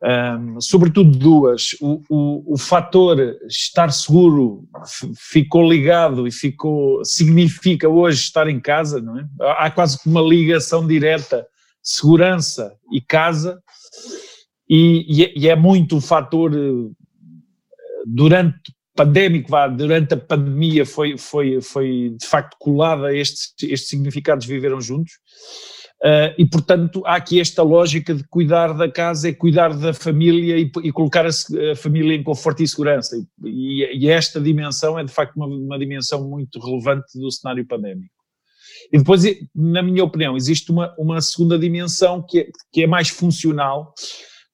Um, 0.00 0.60
sobretudo 0.60 1.10
duas. 1.10 1.72
O, 1.80 2.02
o, 2.08 2.54
o 2.54 2.58
fator 2.58 3.18
estar 3.48 3.90
seguro 3.92 4.68
ficou 5.16 5.68
ligado 5.68 6.26
e 6.26 6.30
ficou 6.30 7.04
significa 7.04 7.88
hoje 7.88 8.20
estar 8.20 8.48
em 8.48 8.60
casa, 8.60 9.00
não 9.00 9.18
é? 9.18 9.26
Há 9.40 9.70
quase 9.70 9.98
uma 10.06 10.20
ligação 10.20 10.86
direta 10.86 11.46
segurança 11.82 12.76
e 12.92 13.00
casa 13.00 13.60
e, 14.68 15.04
e, 15.08 15.40
e 15.40 15.48
é 15.48 15.56
muito 15.56 15.96
o 15.96 16.00
fator 16.00 16.52
eh, 16.54 16.90
durante 18.06 18.72
pandémico, 18.94 19.48
vá, 19.48 19.68
durante 19.68 20.14
a 20.14 20.16
pandemia 20.16 20.84
foi, 20.84 21.16
foi, 21.16 21.60
foi 21.60 22.16
de 22.20 22.26
facto 22.26 22.56
colada 22.58 23.14
estes, 23.14 23.54
estes 23.62 23.88
significados 23.88 24.44
viveram 24.44 24.80
juntos 24.80 25.12
Uh, 26.00 26.30
e, 26.38 26.46
portanto, 26.46 27.02
há 27.04 27.16
aqui 27.16 27.40
esta 27.40 27.60
lógica 27.60 28.14
de 28.14 28.22
cuidar 28.28 28.72
da 28.72 28.88
casa 28.88 29.30
é 29.30 29.32
cuidar 29.32 29.76
da 29.76 29.92
família 29.92 30.56
e, 30.56 30.70
e 30.84 30.92
colocar 30.92 31.26
a, 31.26 31.28
a, 31.28 31.74
família 31.74 32.14
em 32.14 32.22
conforto 32.22 32.62
e 32.62 32.68
segurança. 32.68 33.16
E, 33.44 33.84
e, 34.04 34.08
esta 34.08 34.40
dimensão 34.40 34.96
é, 34.96 35.02
de 35.02 35.12
facto, 35.12 35.34
uma, 35.34 35.46
uma, 35.46 35.76
dimensão 35.76 36.28
muito 36.28 36.60
relevante 36.60 37.18
do 37.18 37.28
cenário 37.32 37.66
pandémico. 37.66 38.14
E 38.92 38.98
depois, 38.98 39.24
na 39.52 39.82
minha 39.82 40.04
opinião, 40.04 40.36
existe 40.36 40.70
uma, 40.70 40.94
uma 40.96 41.20
segunda 41.20 41.58
dimensão 41.58 42.24
que 42.24 42.40
é, 42.40 42.48
que 42.72 42.82
é 42.84 42.86
mais 42.86 43.08
funcional, 43.08 43.92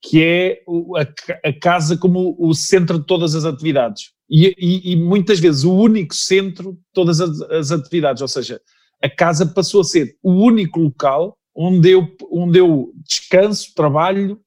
que 0.02 0.22
é 0.22 0.62
a, 0.96 1.48
a 1.48 1.52
casa 1.60 1.94
como 1.94 2.34
o 2.38 2.54
centro 2.54 2.98
de 2.98 3.04
todas 3.04 3.34
as 3.34 3.44
atividades. 3.44 4.12
e, 4.30 4.46
e, 4.58 4.92
e, 4.92 4.96
muitas 4.96 5.38
vezes 5.38 5.62
o 5.64 5.74
único 5.74 6.14
centro 6.14 6.72
de 6.72 6.78
todas 6.94 7.20
as, 7.20 7.40
as, 7.50 7.70
atividades, 7.70 8.22
ou 8.22 8.28
seja, 8.28 8.58
a 9.04 9.10
casa 9.10 9.44
passou 9.44 9.82
a 9.82 9.84
ser 9.84 10.16
o 10.22 10.32
único 10.32 10.80
local 10.80 11.36
onde 11.54 11.90
eu, 11.90 12.08
onde 12.32 12.58
eu 12.58 12.90
descanso, 13.06 13.74
trabalho, 13.74 14.40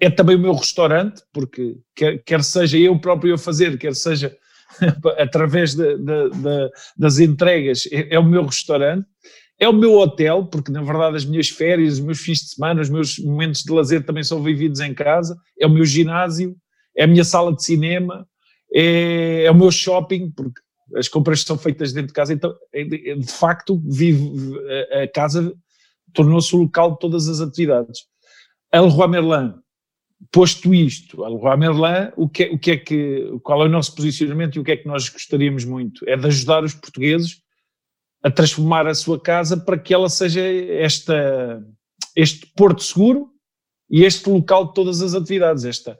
é 0.00 0.08
também 0.08 0.34
o 0.34 0.38
meu 0.38 0.54
restaurante, 0.54 1.22
porque 1.30 1.76
quer, 1.94 2.24
quer 2.24 2.42
seja 2.42 2.78
eu 2.78 2.98
próprio 2.98 3.34
a 3.34 3.38
fazer, 3.38 3.78
quer 3.78 3.94
seja 3.94 4.34
através 5.18 5.74
de, 5.74 5.98
de, 5.98 6.30
de, 6.30 6.70
das 6.96 7.18
entregas, 7.18 7.86
é, 7.92 8.14
é, 8.14 8.18
o 8.18 8.24
meu 8.24 8.46
restaurante, 8.46 9.06
é 9.60 9.68
o 9.68 9.74
meu 9.74 9.92
hotel, 9.98 10.46
porque 10.46 10.72
na 10.72 10.82
verdade 10.82 11.18
as 11.18 11.26
minhas 11.26 11.50
férias, 11.50 11.94
os 11.94 12.00
meus 12.00 12.18
fins 12.18 12.38
de 12.38 12.54
semana, 12.54 12.80
os 12.80 12.88
meus 12.88 13.18
momentos 13.18 13.62
de 13.62 13.70
lazer 13.70 14.06
também 14.06 14.24
são 14.24 14.42
vividos 14.42 14.80
em 14.80 14.94
casa, 14.94 15.36
é 15.60 15.66
o 15.66 15.70
meu 15.70 15.84
ginásio, 15.84 16.56
é 16.96 17.04
a 17.04 17.06
minha 17.06 17.24
sala 17.24 17.54
de 17.54 17.62
cinema, 17.62 18.26
é, 18.74 19.44
é 19.44 19.50
o 19.50 19.54
meu 19.54 19.70
shopping, 19.70 20.30
porque 20.30 20.62
as 20.96 21.08
compras 21.08 21.42
são 21.42 21.58
feitas 21.58 21.92
dentro 21.92 22.08
de 22.08 22.12
casa, 22.12 22.32
então 22.32 22.54
é, 22.72 22.82
é, 22.82 23.14
de 23.14 23.32
facto 23.32 23.80
vive, 23.84 24.30
a 25.02 25.08
casa 25.08 25.52
tornou-se 26.12 26.54
o 26.54 26.60
local 26.60 26.92
de 26.92 26.98
todas 26.98 27.28
as 27.28 27.40
atividades. 27.40 28.00
A 28.72 28.80
Leroy 28.80 29.08
Merlin, 29.08 29.54
posto 30.30 30.74
isto, 30.74 31.24
a 31.24 31.28
Leroy 31.28 31.56
Merlin, 31.56 32.12
o 32.16 32.28
que, 32.28 32.44
o 32.44 32.58
que 32.58 32.70
é 32.72 32.76
que, 32.76 33.38
qual 33.42 33.62
é 33.62 33.66
o 33.66 33.70
nosso 33.70 33.94
posicionamento 33.94 34.56
e 34.56 34.60
o 34.60 34.64
que 34.64 34.72
é 34.72 34.76
que 34.76 34.86
nós 34.86 35.08
gostaríamos 35.08 35.64
muito? 35.64 36.08
É 36.08 36.16
de 36.16 36.26
ajudar 36.26 36.64
os 36.64 36.74
portugueses 36.74 37.42
a 38.22 38.30
transformar 38.30 38.86
a 38.86 38.94
sua 38.94 39.20
casa 39.20 39.56
para 39.56 39.78
que 39.78 39.92
ela 39.92 40.08
seja 40.08 40.40
esta, 40.40 41.62
este 42.14 42.46
porto 42.54 42.82
seguro 42.82 43.30
e 43.90 44.04
este 44.04 44.28
local 44.30 44.68
de 44.68 44.74
todas 44.74 45.02
as 45.02 45.14
atividades, 45.14 45.64
esta, 45.64 45.98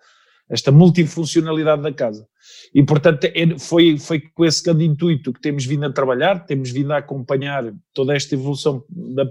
esta 0.51 0.71
multifuncionalidade 0.71 1.83
da 1.83 1.93
casa. 1.93 2.27
E, 2.75 2.83
portanto, 2.83 3.25
é, 3.25 3.59
foi, 3.59 3.99
foi 3.99 4.21
com 4.21 4.45
esse 4.45 4.63
grande 4.63 4.85
intuito 4.85 5.33
que 5.33 5.41
temos 5.41 5.65
vindo 5.65 5.85
a 5.87 5.93
trabalhar, 5.93 6.45
temos 6.45 6.71
vindo 6.71 6.93
a 6.93 6.99
acompanhar 6.99 7.73
toda 7.95 8.15
esta 8.15 8.35
evolução 8.35 8.85
da, 8.89 9.25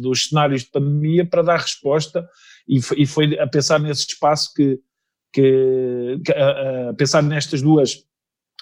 dos 0.00 0.28
cenários 0.28 0.62
de 0.62 0.70
pandemia 0.70 1.26
para 1.26 1.42
dar 1.42 1.58
resposta 1.58 2.26
e 2.68 2.80
foi, 2.80 3.00
e 3.00 3.06
foi 3.06 3.38
a 3.38 3.46
pensar 3.46 3.80
nesse 3.80 4.06
espaço 4.06 4.52
que, 4.54 4.78
que, 5.32 6.20
que 6.24 6.32
a, 6.32 6.90
a, 6.90 6.94
pensar 6.94 7.22
nestas 7.22 7.60
duas 7.60 8.04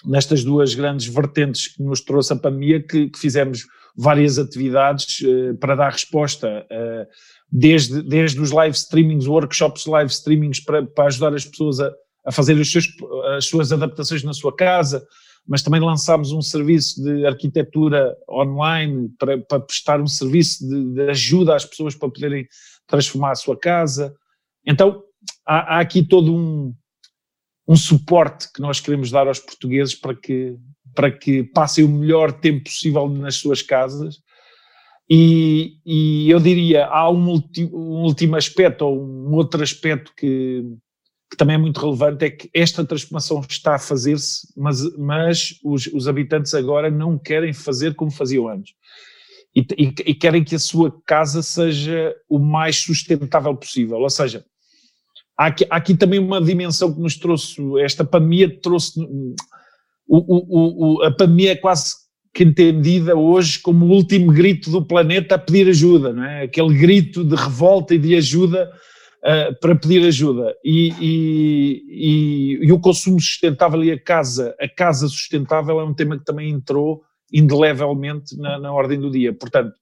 nestas 0.03 0.43
duas 0.43 0.73
grandes 0.73 1.05
vertentes 1.05 1.67
que 1.75 1.83
nos 1.83 2.01
trouxe 2.01 2.33
a 2.33 2.35
pandemia 2.35 2.81
que, 2.81 3.09
que 3.09 3.19
fizemos 3.19 3.67
várias 3.95 4.39
atividades 4.39 5.19
uh, 5.19 5.55
para 5.57 5.75
dar 5.75 5.91
resposta 5.91 6.65
uh, 6.71 7.07
desde, 7.51 8.01
desde 8.01 8.39
os 8.39 8.51
live 8.51 8.75
streamings, 8.75 9.27
workshops 9.27 9.85
live 9.85 10.09
streamings 10.09 10.59
para, 10.59 10.85
para 10.85 11.07
ajudar 11.07 11.33
as 11.35 11.45
pessoas 11.45 11.79
a, 11.79 11.91
a 12.25 12.31
fazer 12.31 12.63
seus, 12.63 12.87
as 13.35 13.45
suas 13.45 13.71
adaptações 13.71 14.23
na 14.23 14.33
sua 14.33 14.55
casa, 14.55 15.05
mas 15.45 15.61
também 15.61 15.81
lançámos 15.81 16.31
um 16.31 16.41
serviço 16.41 17.03
de 17.03 17.25
arquitetura 17.25 18.15
online 18.29 19.09
para, 19.19 19.37
para 19.39 19.59
prestar 19.59 19.99
um 19.99 20.07
serviço 20.07 20.67
de, 20.67 20.93
de, 20.93 21.09
ajuda 21.09 21.55
às 21.55 21.65
pessoas 21.65 21.95
para 21.95 22.09
poderem 22.09 22.47
transformar 22.87 23.31
a 23.31 23.35
sua 23.35 23.57
casa. 23.57 24.15
Então, 24.65 25.03
há, 25.45 25.77
há 25.77 25.79
aqui 25.81 26.03
todo 26.03 26.33
um, 26.33 26.73
um 27.67 27.75
suporte 27.75 28.51
que 28.53 28.61
nós 28.61 28.79
queremos 28.79 29.11
dar 29.11 29.27
aos 29.27 29.39
portugueses 29.39 29.95
para 29.95 30.15
que, 30.15 30.55
para 30.95 31.11
que 31.11 31.43
passem 31.43 31.83
o 31.83 31.89
melhor 31.89 32.31
tempo 32.31 32.65
possível 32.65 33.09
nas 33.09 33.35
suas 33.35 33.61
casas. 33.61 34.19
E, 35.13 35.77
e 35.85 36.31
eu 36.31 36.39
diria, 36.39 36.85
há 36.85 37.09
um, 37.11 37.27
ulti, 37.27 37.65
um 37.65 38.01
último 38.03 38.37
aspecto, 38.37 38.85
ou 38.85 38.97
um 38.97 39.33
outro 39.33 39.61
aspecto 39.61 40.13
que, 40.15 40.63
que 41.29 41.35
também 41.35 41.55
é 41.55 41.57
muito 41.57 41.81
relevante, 41.81 42.23
é 42.23 42.29
que 42.29 42.49
esta 42.53 42.85
transformação 42.85 43.41
está 43.49 43.75
a 43.75 43.79
fazer-se, 43.79 44.47
mas, 44.55 44.97
mas 44.97 45.59
os, 45.65 45.87
os, 45.87 46.07
habitantes 46.07 46.53
agora 46.53 46.89
não 46.89 47.19
querem 47.19 47.51
fazer 47.51 47.93
como 47.93 48.09
faziam 48.09 48.47
antes. 48.47 48.73
E, 49.53 49.59
e, 49.77 49.93
e, 50.11 50.15
querem 50.15 50.45
que 50.45 50.55
a 50.55 50.59
sua 50.59 50.95
casa 51.05 51.43
seja 51.43 52.15
o 52.29 52.39
mais 52.39 52.77
sustentável 52.77 53.53
possível. 53.53 53.97
Ou 53.97 54.09
seja, 54.09 54.45
há 55.37 55.47
aqui, 55.47 55.67
há 55.69 55.75
aqui 55.75 55.93
também 55.93 56.19
uma 56.19 56.41
dimensão 56.41 56.93
que 56.93 57.01
nos 57.01 57.17
trouxe, 57.17 57.61
esta 57.81 58.05
pandemia 58.05 58.61
trouxe. 58.61 58.97
O, 60.07 60.17
o, 60.17 60.99
o, 60.99 61.03
a 61.03 61.11
pandemia 61.11 61.51
é 61.51 61.55
quase 61.57 62.00
que 62.33 62.43
entendida 62.43 63.15
hoje 63.15 63.59
como 63.59 63.85
o 63.85 63.89
último 63.89 64.31
grito 64.31 64.71
do 64.71 64.85
planeta 64.85 65.35
a 65.35 65.39
pedir 65.39 65.67
ajuda, 65.67 66.13
não 66.13 66.23
é? 66.23 66.43
Aquele 66.43 66.77
grito 66.77 67.23
de 67.23 67.35
revolta 67.35 67.93
e 67.93 67.97
de 67.97 68.15
ajuda 68.15 68.71
uh, 69.21 69.59
para 69.59 69.75
pedir 69.75 70.05
ajuda. 70.05 70.55
E, 70.63 70.93
e, 70.99 71.83
e, 71.89 72.65
e, 72.67 72.71
o 72.71 72.79
consumo 72.79 73.19
sustentável 73.19 73.83
e 73.83 73.91
a 73.91 73.99
casa, 73.99 74.55
a 74.59 74.67
casa 74.67 75.07
sustentável 75.07 75.79
é 75.79 75.83
um 75.83 75.93
tema 75.93 76.17
que 76.17 76.25
também 76.25 76.49
entrou 76.49 77.03
indelevelmente 77.33 78.37
na, 78.37 78.59
na 78.59 78.71
ordem 78.71 78.99
do 78.99 79.11
dia. 79.11 79.33
Portanto, 79.33 79.73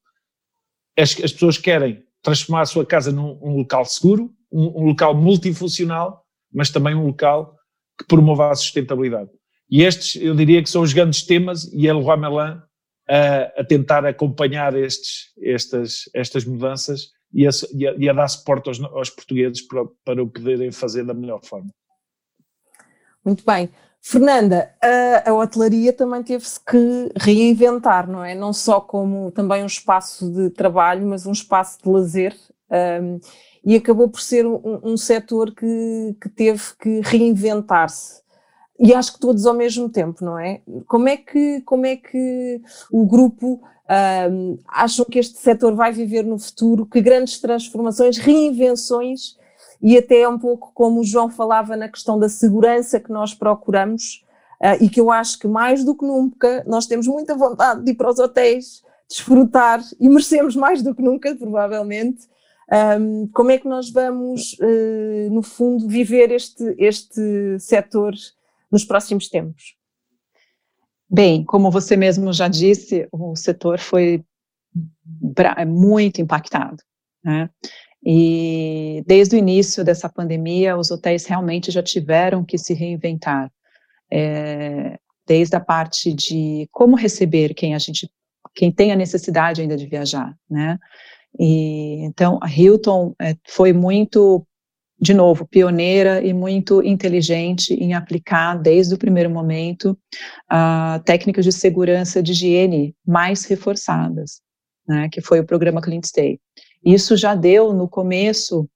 as, 0.97 1.11
as, 1.23 1.31
pessoas 1.31 1.57
querem 1.57 2.03
transformar 2.21 2.61
a 2.61 2.65
sua 2.65 2.85
casa 2.85 3.11
num 3.11 3.39
um 3.41 3.57
local 3.57 3.85
seguro, 3.85 4.31
um, 4.51 4.81
um, 4.81 4.85
local 4.87 5.15
multifuncional, 5.15 6.23
mas 6.53 6.69
também 6.69 6.95
um 6.95 7.05
local 7.05 7.55
que 7.97 8.05
promova 8.07 8.51
a 8.51 8.55
sustentabilidade. 8.55 9.29
E 9.69 9.83
estes, 9.83 10.21
eu 10.21 10.35
diria 10.35 10.63
que 10.63 10.69
são 10.69 10.81
os 10.81 10.93
grandes 10.93 11.23
temas, 11.23 11.71
e 11.73 11.87
é 11.87 11.93
Leroy 11.93 12.17
Merlin 12.17 12.61
a, 13.07 13.61
a 13.61 13.63
tentar 13.63 14.05
acompanhar 14.05 14.75
estes, 14.75 15.31
estas, 15.41 16.09
estas 16.13 16.45
mudanças 16.45 17.11
e 17.33 17.47
a, 17.47 17.51
e 17.73 17.87
a, 17.87 17.93
e 17.97 18.09
a 18.09 18.13
dar 18.13 18.27
suporte 18.27 18.67
aos, 18.67 18.81
aos 18.81 19.09
portugueses 19.09 19.61
para, 19.61 19.85
para 20.03 20.23
o 20.23 20.27
poderem 20.27 20.71
fazer 20.71 21.05
da 21.05 21.13
melhor 21.13 21.41
forma. 21.43 21.69
Muito 23.23 23.43
bem. 23.45 23.69
Fernanda, 24.01 24.73
a, 24.81 25.29
a 25.29 25.33
hotelaria 25.33 25.91
também 25.91 26.23
teve-se 26.23 26.59
que 26.59 27.11
reinventar, 27.17 28.09
não 28.09 28.23
é? 28.23 28.33
Não 28.33 28.53
só 28.53 28.79
como 28.79 29.29
também 29.31 29.61
um 29.61 29.67
espaço 29.67 30.31
de 30.31 30.49
trabalho, 30.49 31.05
mas 31.05 31.25
um 31.25 31.31
espaço 31.31 31.79
de 31.83 31.89
lazer. 31.89 32.35
Um, 32.71 33.19
e 33.65 33.75
acabou 33.75 34.07
por 34.07 34.21
ser 34.21 34.45
um, 34.45 34.79
um 34.83 34.95
setor 34.95 35.53
que, 35.53 36.15
que 36.21 36.29
teve 36.29 36.61
que 36.79 37.01
reinventar-se. 37.01 38.21
E 38.79 38.93
acho 38.93 39.13
que 39.13 39.19
todos 39.19 39.45
ao 39.45 39.53
mesmo 39.53 39.89
tempo, 39.89 40.23
não 40.23 40.39
é? 40.39 40.61
Como 40.87 41.09
é 41.09 41.17
que, 41.17 41.61
como 41.61 41.85
é 41.85 41.97
que 41.97 42.61
o 42.91 43.05
grupo 43.05 43.61
acham 44.67 45.03
que 45.03 45.17
este 45.17 45.39
setor 45.39 45.75
vai 45.75 45.91
viver 45.91 46.23
no 46.23 46.37
futuro? 46.37 46.85
Que 46.85 47.01
grandes 47.01 47.39
transformações, 47.39 48.17
reinvenções 48.17 49.35
e 49.81 49.97
até 49.97 50.27
um 50.27 50.37
pouco 50.37 50.71
como 50.73 50.99
o 50.99 51.03
João 51.03 51.29
falava 51.29 51.75
na 51.75 51.89
questão 51.89 52.19
da 52.19 52.29
segurança 52.29 52.99
que 52.99 53.11
nós 53.11 53.33
procuramos 53.33 54.23
uh, 54.61 54.83
e 54.83 54.89
que 54.89 54.99
eu 54.99 55.09
acho 55.09 55.39
que 55.39 55.47
mais 55.47 55.83
do 55.83 55.95
que 55.95 56.05
nunca 56.05 56.63
nós 56.67 56.85
temos 56.85 57.07
muita 57.07 57.35
vontade 57.35 57.83
de 57.83 57.91
ir 57.91 57.95
para 57.95 58.09
os 58.09 58.19
hotéis, 58.19 58.83
desfrutar 59.09 59.81
e 59.99 60.09
merecemos 60.09 60.55
mais 60.55 60.81
do 60.81 60.93
que 60.93 61.01
nunca, 61.01 61.33
provavelmente. 61.35 62.27
Um, 62.99 63.27
como 63.33 63.49
é 63.49 63.57
que 63.57 63.67
nós 63.67 63.89
vamos, 63.89 64.53
uh, 64.59 65.31
no 65.31 65.41
fundo, 65.41 65.87
viver 65.87 66.31
este, 66.31 66.75
este 66.77 67.57
setor 67.59 68.13
nos 68.71 68.85
próximos 68.85 69.29
tempos? 69.29 69.75
Bem, 71.09 71.43
como 71.43 71.71
você 71.71 71.97
mesmo 71.97 72.31
já 72.31 72.47
disse, 72.47 73.07
o 73.11 73.35
setor 73.35 73.79
foi 73.79 74.23
muito 75.67 76.21
impactado. 76.21 76.83
Né? 77.23 77.49
E 78.05 79.03
desde 79.07 79.35
o 79.35 79.39
início 79.39 79.83
dessa 79.83 80.07
pandemia, 80.07 80.77
os 80.77 80.91
hotéis 80.91 81.25
realmente 81.25 81.71
já 81.71 81.81
tiveram 81.81 82.45
que 82.45 82.57
se 82.57 82.73
reinventar. 82.73 83.51
É, 84.11 84.97
desde 85.29 85.55
a 85.55 85.59
parte 85.59 86.11
de 86.11 86.67
como 86.71 86.95
receber 86.95 87.53
quem 87.53 87.75
a 87.75 87.77
gente, 87.77 88.09
quem 88.55 88.71
tem 88.71 88.91
a 88.91 88.95
necessidade 88.95 89.61
ainda 89.61 89.77
de 89.77 89.85
viajar, 89.85 90.35
né? 90.49 90.79
E 91.39 92.03
então 92.03 92.39
a 92.41 92.49
Hilton 92.49 93.13
é, 93.21 93.35
foi 93.47 93.71
muito 93.71 94.43
de 95.01 95.13
novo, 95.13 95.47
pioneira 95.47 96.21
e 96.21 96.33
muito 96.33 96.83
inteligente 96.83 97.73
em 97.73 97.93
aplicar, 97.93 98.55
desde 98.55 98.93
o 98.93 98.97
primeiro 98.97 99.29
momento, 99.29 99.97
uh, 100.51 101.01
técnicas 101.05 101.45
de 101.45 101.51
segurança 101.51 102.21
de 102.21 102.33
higiene 102.33 102.95
mais 103.05 103.45
reforçadas, 103.45 104.41
né, 104.87 105.07
que 105.09 105.21
foi 105.21 105.39
o 105.39 105.45
programa 105.45 105.81
Clean 105.81 106.01
Stay. 106.03 106.39
Isso 106.83 107.15
já 107.15 107.33
deu, 107.33 107.73
no 107.73 107.87
começo, 107.87 108.67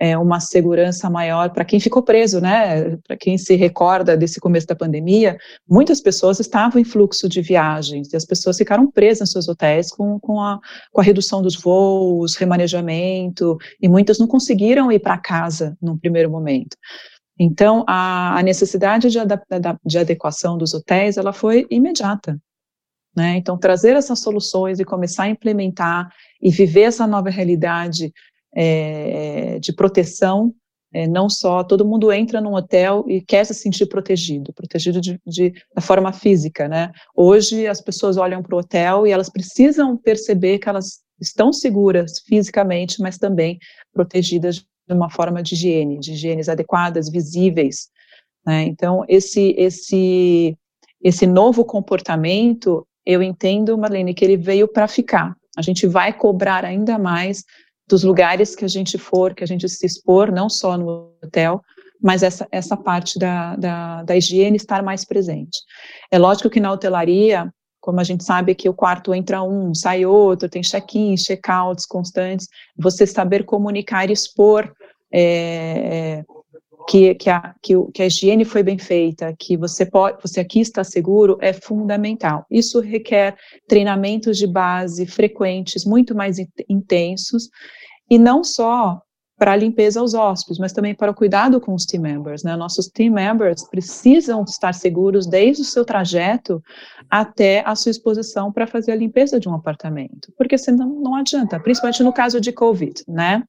é, 0.00 0.16
uma 0.16 0.40
segurança 0.40 1.10
maior 1.10 1.50
para 1.50 1.64
quem 1.64 1.78
ficou 1.78 2.02
preso, 2.02 2.40
né? 2.40 2.96
Para 3.06 3.18
quem 3.18 3.36
se 3.36 3.54
recorda 3.54 4.16
desse 4.16 4.40
começo 4.40 4.66
da 4.66 4.74
pandemia, 4.74 5.36
muitas 5.68 6.00
pessoas 6.00 6.40
estavam 6.40 6.80
em 6.80 6.84
fluxo 6.84 7.28
de 7.28 7.42
viagens 7.42 8.10
e 8.10 8.16
as 8.16 8.24
pessoas 8.24 8.56
ficaram 8.56 8.90
presas 8.90 9.20
nos 9.20 9.32
seus 9.32 9.48
hotéis 9.48 9.90
com, 9.90 10.18
com, 10.18 10.40
a, 10.40 10.58
com 10.90 11.02
a 11.02 11.04
redução 11.04 11.42
dos 11.42 11.54
voos, 11.54 12.34
remanejamento, 12.34 13.58
e 13.78 13.88
muitas 13.88 14.18
não 14.18 14.26
conseguiram 14.26 14.90
ir 14.90 15.00
para 15.00 15.18
casa 15.18 15.76
num 15.82 15.98
primeiro 15.98 16.30
momento. 16.30 16.78
Então, 17.38 17.84
a, 17.86 18.38
a 18.38 18.42
necessidade 18.42 19.10
de, 19.10 19.18
de 19.84 19.98
adequação 19.98 20.56
dos 20.56 20.72
hotéis, 20.72 21.18
ela 21.18 21.32
foi 21.32 21.66
imediata. 21.70 22.38
Né? 23.14 23.36
Então, 23.36 23.58
trazer 23.58 23.96
essas 23.96 24.20
soluções 24.20 24.78
e 24.78 24.84
começar 24.84 25.24
a 25.24 25.28
implementar 25.28 26.08
e 26.40 26.50
viver 26.50 26.82
essa 26.82 27.06
nova 27.06 27.28
realidade 27.28 28.12
é, 28.54 29.58
de 29.60 29.72
proteção 29.72 30.54
é, 30.92 31.06
não 31.06 31.28
só 31.28 31.62
todo 31.62 31.86
mundo 31.86 32.12
entra 32.12 32.40
num 32.40 32.54
hotel 32.54 33.04
e 33.06 33.20
quer 33.20 33.44
se 33.44 33.54
sentir 33.54 33.86
protegido, 33.86 34.52
protegido 34.52 35.00
de, 35.00 35.20
de 35.24 35.52
da 35.74 35.80
forma 35.80 36.12
física, 36.12 36.68
né? 36.68 36.90
Hoje 37.14 37.66
as 37.66 37.80
pessoas 37.80 38.16
olham 38.16 38.42
para 38.42 38.56
o 38.56 38.58
hotel 38.58 39.06
e 39.06 39.10
elas 39.10 39.28
precisam 39.28 39.96
perceber 39.96 40.58
que 40.58 40.68
elas 40.68 41.00
estão 41.20 41.52
seguras 41.52 42.18
fisicamente, 42.26 43.00
mas 43.00 43.18
também 43.18 43.58
protegidas 43.92 44.56
de 44.56 44.94
uma 44.94 45.08
forma 45.08 45.42
de 45.42 45.54
higiene, 45.54 46.00
de 46.00 46.12
higienes 46.12 46.48
adequadas, 46.48 47.08
visíveis. 47.08 47.88
Né? 48.44 48.64
Então 48.64 49.04
esse 49.08 49.54
esse 49.56 50.56
esse 51.00 51.26
novo 51.26 51.64
comportamento, 51.64 52.86
eu 53.06 53.22
entendo, 53.22 53.78
Marlene, 53.78 54.12
que 54.12 54.24
ele 54.24 54.36
veio 54.36 54.66
para 54.66 54.88
ficar. 54.88 55.34
A 55.56 55.62
gente 55.62 55.86
vai 55.86 56.12
cobrar 56.12 56.64
ainda 56.64 56.98
mais 56.98 57.44
dos 57.90 58.04
lugares 58.04 58.54
que 58.54 58.64
a 58.64 58.68
gente 58.68 58.96
for, 58.96 59.34
que 59.34 59.42
a 59.42 59.46
gente 59.46 59.68
se 59.68 59.84
expor, 59.84 60.30
não 60.30 60.48
só 60.48 60.78
no 60.78 61.12
hotel, 61.22 61.60
mas 62.00 62.22
essa, 62.22 62.46
essa 62.50 62.76
parte 62.76 63.18
da, 63.18 63.56
da, 63.56 64.02
da 64.04 64.16
higiene 64.16 64.56
estar 64.56 64.82
mais 64.82 65.04
presente. 65.04 65.58
É 66.10 66.18
lógico 66.18 66.48
que 66.48 66.60
na 66.60 66.72
hotelaria, 66.72 67.52
como 67.80 68.00
a 68.00 68.04
gente 68.04 68.24
sabe 68.24 68.54
que 68.54 68.68
o 68.68 68.74
quarto 68.74 69.12
entra 69.12 69.42
um, 69.42 69.74
sai 69.74 70.06
outro, 70.06 70.48
tem 70.48 70.62
check-in, 70.62 71.16
check-outs 71.16 71.84
constantes, 71.84 72.46
você 72.78 73.06
saber 73.06 73.44
comunicar 73.44 74.08
e 74.08 74.12
expor 74.12 74.72
é, 75.12 76.24
que, 76.90 77.14
que, 77.14 77.30
a, 77.30 77.54
que, 77.62 77.72
que, 77.94 78.02
a 78.02 78.06
higiene 78.06 78.44
foi 78.44 78.64
bem 78.64 78.76
feita, 78.76 79.32
que 79.38 79.56
você 79.56 79.86
pode, 79.86 80.20
você 80.20 80.40
aqui 80.40 80.58
está 80.58 80.82
seguro, 80.82 81.38
é 81.40 81.52
fundamental. 81.52 82.44
Isso 82.50 82.80
requer 82.80 83.36
treinamentos 83.68 84.36
de 84.36 84.44
base 84.48 85.06
frequentes, 85.06 85.84
muito 85.84 86.16
mais 86.16 86.38
intensos, 86.68 87.48
e 88.10 88.18
não 88.18 88.42
só 88.42 89.00
para 89.40 89.52
a 89.52 89.56
limpeza 89.56 90.00
aos 90.00 90.12
hóspedes, 90.12 90.58
mas 90.58 90.70
também 90.70 90.94
para 90.94 91.10
o 91.10 91.14
cuidado 91.14 91.62
com 91.62 91.72
os 91.72 91.86
team 91.86 92.02
members. 92.02 92.42
Né? 92.42 92.54
Nossos 92.56 92.88
team 92.88 93.14
members 93.14 93.66
precisam 93.70 94.44
estar 94.44 94.74
seguros 94.74 95.26
desde 95.26 95.62
o 95.62 95.64
seu 95.64 95.82
trajeto 95.82 96.62
até 97.08 97.62
a 97.64 97.74
sua 97.74 97.88
exposição 97.88 98.52
para 98.52 98.66
fazer 98.66 98.92
a 98.92 98.96
limpeza 98.96 99.40
de 99.40 99.48
um 99.48 99.54
apartamento, 99.54 100.30
porque 100.36 100.58
senão 100.58 101.00
não 101.00 101.14
adianta, 101.14 101.58
principalmente 101.58 102.02
no 102.02 102.12
caso 102.12 102.38
de 102.38 102.52
Covid, 102.52 103.02
né? 103.08 103.42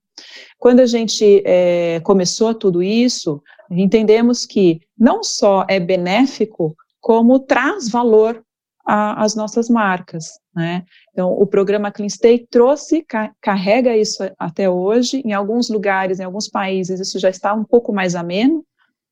Quando 0.57 0.79
a 0.79 0.85
gente 0.85 1.43
é, 1.45 1.99
começou 2.05 2.55
tudo 2.55 2.81
isso, 2.81 3.43
entendemos 3.69 4.45
que 4.45 4.79
não 4.97 5.21
só 5.21 5.65
é 5.67 5.77
benéfico, 5.77 6.73
como 7.01 7.37
traz 7.37 7.89
valor 7.89 8.41
às 8.85 9.35
nossas 9.35 9.69
marcas. 9.69 10.39
Né? 10.55 10.83
Então, 11.11 11.31
o 11.31 11.45
programa 11.45 11.91
Clean 11.91 12.09
Stay 12.09 12.45
trouxe, 12.49 13.03
ca 13.03 13.31
carrega 13.41 13.95
isso 13.95 14.23
até 14.37 14.69
hoje. 14.69 15.21
Em 15.25 15.33
alguns 15.33 15.69
lugares, 15.69 16.19
em 16.19 16.23
alguns 16.23 16.47
países, 16.47 16.99
isso 16.99 17.19
já 17.19 17.29
está 17.29 17.53
um 17.53 17.63
pouco 17.63 17.93
mais 17.93 18.15
ameno. 18.15 18.65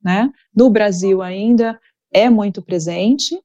Né? 0.03 0.29
No 0.55 0.69
Brasil, 0.69 1.21
ainda 1.21 1.79
é 2.11 2.29
muito 2.29 2.61
presente. 2.61 3.39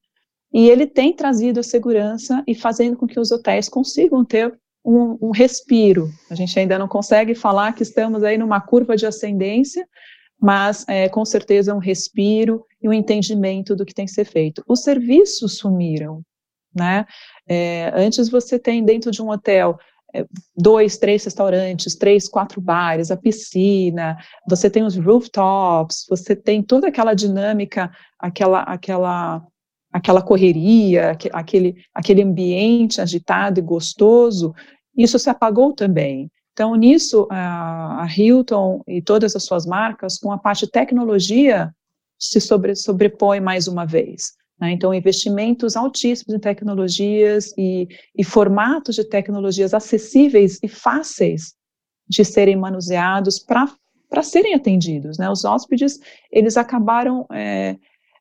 E 0.52 0.68
ele 0.70 0.86
tem 0.86 1.12
trazido 1.12 1.60
a 1.60 1.64
segurança 1.64 2.42
e 2.46 2.54
fazendo 2.54 2.96
com 2.96 3.06
que 3.06 3.18
os 3.18 3.32
hotéis 3.32 3.68
consigam 3.68 4.24
ter 4.24 4.56
um, 4.84 5.18
um 5.20 5.30
respiro. 5.30 6.10
A 6.30 6.34
gente 6.34 6.56
ainda 6.58 6.78
não 6.78 6.86
consegue 6.86 7.34
falar 7.34 7.72
que 7.72 7.82
estamos 7.82 8.22
aí 8.22 8.36
numa 8.36 8.60
curva 8.60 8.96
de 8.96 9.06
ascendência, 9.06 9.86
mas 10.40 10.84
é, 10.88 11.08
com 11.08 11.24
certeza 11.24 11.74
um 11.74 11.78
respiro 11.78 12.64
e 12.82 12.88
um 12.88 12.92
entendimento 12.92 13.74
do 13.74 13.84
que 13.84 13.94
tem 13.94 14.06
que 14.06 14.12
ser 14.12 14.24
feito. 14.24 14.62
Os 14.68 14.82
serviços 14.82 15.56
sumiram, 15.58 16.22
né? 16.74 17.06
É, 17.48 17.92
antes 17.94 18.28
você 18.28 18.58
tem 18.58 18.84
dentro 18.84 19.10
de 19.10 19.22
um 19.22 19.30
hotel 19.30 19.78
é, 20.14 20.24
dois, 20.56 20.96
três 20.96 21.24
restaurantes, 21.24 21.96
três, 21.96 22.28
quatro 22.28 22.60
bares, 22.60 23.10
a 23.10 23.16
piscina, 23.16 24.16
você 24.48 24.70
tem 24.70 24.84
os 24.84 24.96
rooftops, 24.96 26.06
você 26.09 26.37
tem 26.37 26.62
toda 26.62 26.87
aquela 26.87 27.14
dinâmica, 27.14 27.90
aquela, 28.18 28.61
aquela, 28.61 29.44
aquela 29.92 30.22
correria, 30.22 31.11
aquele, 31.32 31.74
aquele 31.92 32.22
ambiente 32.22 33.00
agitado 33.00 33.59
e 33.59 33.62
gostoso, 33.62 34.54
isso 34.96 35.18
se 35.18 35.28
apagou 35.28 35.72
também. 35.72 36.30
Então, 36.54 36.76
nisso, 36.76 37.26
a, 37.30 38.06
Hilton 38.16 38.80
e 38.86 39.02
todas 39.02 39.34
as 39.34 39.42
suas 39.42 39.66
marcas, 39.66 40.18
com 40.18 40.30
a 40.30 40.38
parte 40.38 40.68
tecnologia, 40.68 41.74
se 42.16 42.40
sobre, 42.40 42.76
sobrepõe 42.76 43.40
mais 43.40 43.66
uma 43.66 43.84
vez. 43.84 44.34
Né? 44.60 44.70
Então, 44.70 44.94
investimentos 44.94 45.76
altíssimos 45.76 46.32
em 46.32 46.38
tecnologias 46.38 47.52
e, 47.58 47.88
e 48.16 48.22
formatos 48.22 48.94
de 48.94 49.02
tecnologias 49.02 49.74
acessíveis 49.74 50.60
e 50.62 50.68
fáceis 50.68 51.54
de 52.08 52.24
serem 52.24 52.54
manuseados 52.54 53.40
para 53.40 54.22
serem 54.22 54.54
atendidos. 54.54 55.18
Né? 55.18 55.28
Os 55.28 55.44
hóspedes, 55.44 55.98
eles 56.30 56.56
acabaram... 56.56 57.26
É, 57.32 57.76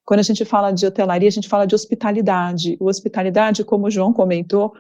quando 0.06 0.20
a 0.20 0.24
gente 0.24 0.44
fala 0.44 0.72
de 0.72 0.86
hotelaria, 0.86 1.30
a 1.30 1.32
gente 1.32 1.48
fala 1.48 1.66
de 1.66 1.74
hospitalidade. 1.74 2.76
O 2.78 2.88
hospitalidade, 2.88 3.64
como 3.64 3.88
o 3.88 3.90
João 3.90 4.12
comentou, 4.12 4.74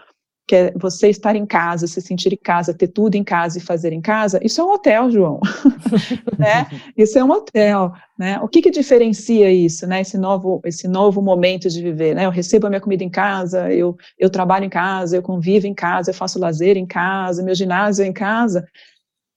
que 0.45 0.55
é 0.55 0.73
você 0.75 1.09
estar 1.09 1.35
em 1.35 1.45
casa, 1.45 1.87
se 1.87 2.01
sentir 2.01 2.33
em 2.33 2.37
casa, 2.37 2.73
ter 2.73 2.87
tudo 2.87 3.15
em 3.15 3.23
casa 3.23 3.57
e 3.57 3.61
fazer 3.61 3.93
em 3.93 4.01
casa, 4.01 4.39
isso 4.43 4.59
é 4.59 4.63
um 4.63 4.71
hotel, 4.71 5.09
João, 5.09 5.39
né? 6.37 6.67
Isso 6.97 7.17
é 7.17 7.23
um 7.23 7.31
hotel, 7.31 7.93
né? 8.19 8.39
O 8.41 8.47
que 8.49 8.61
que 8.61 8.69
diferencia 8.69 9.51
isso, 9.51 9.87
né? 9.87 10.01
Esse 10.01 10.17
novo, 10.17 10.61
esse 10.65 10.87
novo 10.87 11.21
momento 11.21 11.69
de 11.69 11.81
viver, 11.81 12.13
né? 12.13 12.25
Eu 12.25 12.29
recebo 12.29 12.67
a 12.67 12.69
minha 12.69 12.81
comida 12.81 13.03
em 13.03 13.09
casa, 13.09 13.71
eu, 13.71 13.95
eu 14.19 14.29
trabalho 14.29 14.65
em 14.65 14.69
casa, 14.69 15.15
eu 15.15 15.21
convivo 15.21 15.65
em 15.65 15.73
casa, 15.73 16.09
eu 16.09 16.15
faço 16.15 16.39
lazer 16.39 16.75
em 16.75 16.85
casa, 16.85 17.41
meu 17.41 17.55
ginásio 17.55 18.03
é 18.03 18.07
em 18.07 18.13
casa. 18.13 18.67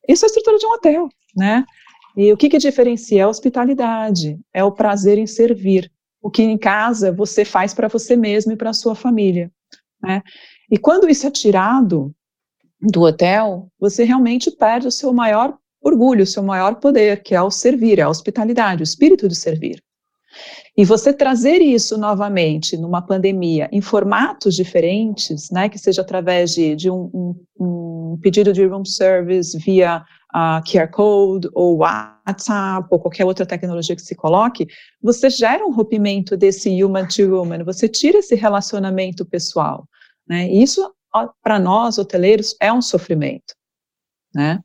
Isso 0.08 0.24
é 0.24 0.26
a 0.26 0.28
estrutura 0.28 0.58
de 0.58 0.66
um 0.66 0.72
hotel, 0.72 1.08
né? 1.36 1.64
E 2.16 2.32
o 2.32 2.36
que 2.36 2.48
que 2.48 2.58
diferencia? 2.58 3.20
É 3.20 3.24
a 3.24 3.28
hospitalidade, 3.28 4.40
é 4.52 4.64
o 4.64 4.72
prazer 4.72 5.18
em 5.18 5.26
servir. 5.26 5.90
O 6.20 6.30
que 6.30 6.42
em 6.42 6.58
casa 6.58 7.12
você 7.12 7.44
faz 7.44 7.72
para 7.72 7.86
você 7.86 8.16
mesmo 8.16 8.52
e 8.52 8.56
para 8.56 8.70
a 8.70 8.74
sua 8.74 8.96
família, 8.96 9.52
né? 10.02 10.22
E 10.70 10.78
quando 10.78 11.08
isso 11.08 11.26
é 11.26 11.30
tirado 11.30 12.14
do 12.80 13.02
hotel, 13.02 13.68
você 13.78 14.04
realmente 14.04 14.50
perde 14.50 14.86
o 14.86 14.92
seu 14.92 15.12
maior 15.12 15.56
orgulho, 15.80 16.24
o 16.24 16.26
seu 16.26 16.42
maior 16.42 16.76
poder, 16.76 17.22
que 17.22 17.34
é 17.34 17.42
o 17.42 17.50
servir, 17.50 17.98
é 17.98 18.02
a 18.02 18.08
hospitalidade, 18.08 18.82
o 18.82 18.84
espírito 18.84 19.28
de 19.28 19.34
servir. 19.34 19.82
E 20.76 20.84
você 20.84 21.12
trazer 21.12 21.62
isso 21.62 21.96
novamente 21.96 22.76
numa 22.76 23.00
pandemia 23.00 23.68
em 23.72 23.80
formatos 23.80 24.54
diferentes, 24.54 25.50
né, 25.50 25.68
que 25.68 25.78
seja 25.78 26.02
através 26.02 26.52
de, 26.52 26.76
de 26.76 26.90
um, 26.90 27.10
um, 27.14 27.44
um, 27.58 28.18
pedido 28.20 28.52
de 28.52 28.64
room 28.66 28.84
service 28.84 29.56
via 29.58 30.04
uh, 30.34 30.62
QR 30.70 30.90
Code 30.90 31.48
ou 31.54 31.78
WhatsApp 31.78 32.86
ou 32.90 32.98
qualquer 32.98 33.24
outra 33.24 33.46
tecnologia 33.46 33.96
que 33.96 34.02
se 34.02 34.14
coloque, 34.14 34.66
você 35.02 35.30
gera 35.30 35.64
um 35.64 35.72
rompimento 35.72 36.36
desse 36.36 36.82
human 36.82 37.06
to 37.06 37.22
human, 37.22 37.64
você 37.64 37.88
tira 37.88 38.18
esse 38.18 38.34
relacionamento 38.34 39.24
pessoal. 39.24 39.88
Né? 40.28 40.48
Isso, 40.50 40.92
para 41.42 41.58
nós, 41.58 41.98
hoteleiros, 41.98 42.56
é 42.60 42.72
um 42.72 42.82
sofrimento. 42.82 43.54
Né? 44.34 44.60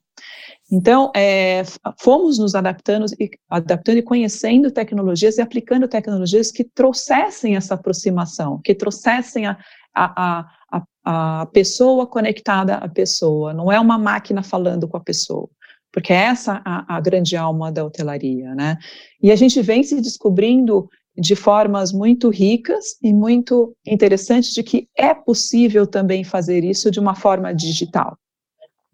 Então, 0.71 1.11
é, 1.13 1.63
fomos 1.99 2.39
nos 2.39 2.55
adaptando 2.55 3.05
e, 3.19 3.29
adaptando 3.49 3.97
e 3.97 4.01
conhecendo 4.01 4.71
tecnologias 4.71 5.37
e 5.37 5.41
aplicando 5.41 5.87
tecnologias 5.87 6.49
que 6.49 6.63
trouxessem 6.63 7.57
essa 7.57 7.73
aproximação, 7.73 8.59
que 8.63 8.73
trouxessem 8.73 9.47
a, 9.47 9.57
a, 9.93 10.45
a, 10.71 11.41
a 11.41 11.45
pessoa 11.47 12.07
conectada 12.07 12.75
à 12.75 12.87
pessoa, 12.87 13.53
não 13.53 13.69
é 13.69 13.77
uma 13.79 13.97
máquina 13.97 14.41
falando 14.41 14.87
com 14.87 14.95
a 14.95 15.01
pessoa, 15.01 15.49
porque 15.91 16.13
é 16.13 16.27
essa 16.27 16.61
a, 16.63 16.95
a 16.95 17.01
grande 17.01 17.35
alma 17.35 17.69
da 17.69 17.83
hotelaria, 17.83 18.55
né? 18.55 18.77
E 19.21 19.29
a 19.29 19.35
gente 19.35 19.61
vem 19.61 19.83
se 19.83 19.99
descobrindo 19.99 20.89
de 21.15 21.35
formas 21.35 21.91
muito 21.91 22.29
ricas 22.29 22.97
e 23.01 23.13
muito 23.13 23.75
interessantes 23.85 24.53
de 24.53 24.63
que 24.63 24.87
é 24.97 25.13
possível 25.13 25.85
também 25.85 26.23
fazer 26.23 26.63
isso 26.63 26.89
de 26.89 26.99
uma 26.99 27.15
forma 27.15 27.53
digital. 27.53 28.17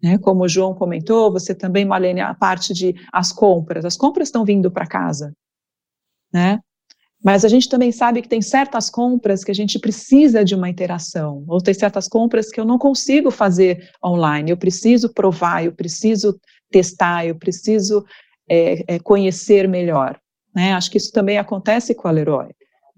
Né? 0.02 0.18
Como 0.18 0.44
o 0.44 0.48
João 0.48 0.74
comentou, 0.74 1.32
você 1.32 1.54
também, 1.54 1.84
Malene, 1.84 2.20
a 2.20 2.34
parte 2.34 2.72
de 2.72 2.94
as 3.12 3.32
compras. 3.32 3.84
As 3.84 3.96
compras 3.96 4.28
estão 4.28 4.44
vindo 4.44 4.70
para 4.70 4.86
casa, 4.86 5.32
né? 6.32 6.60
Mas 7.22 7.44
a 7.44 7.48
gente 7.48 7.68
também 7.68 7.90
sabe 7.90 8.22
que 8.22 8.28
tem 8.28 8.40
certas 8.40 8.88
compras 8.88 9.42
que 9.42 9.50
a 9.50 9.54
gente 9.54 9.76
precisa 9.78 10.44
de 10.44 10.54
uma 10.54 10.68
interação, 10.68 11.44
ou 11.48 11.60
tem 11.60 11.74
certas 11.74 12.06
compras 12.06 12.48
que 12.48 12.60
eu 12.60 12.64
não 12.64 12.78
consigo 12.78 13.30
fazer 13.30 13.90
online. 14.04 14.52
Eu 14.52 14.56
preciso 14.56 15.12
provar, 15.12 15.64
eu 15.64 15.72
preciso 15.72 16.38
testar, 16.70 17.26
eu 17.26 17.34
preciso 17.34 18.04
é, 18.48 18.94
é, 18.94 18.98
conhecer 19.00 19.68
melhor. 19.68 20.18
Né? 20.58 20.72
Acho 20.72 20.90
que 20.90 20.98
isso 20.98 21.12
também 21.12 21.38
acontece 21.38 21.94
com 21.94 22.08
a 22.08 22.10
Leroy. 22.10 22.48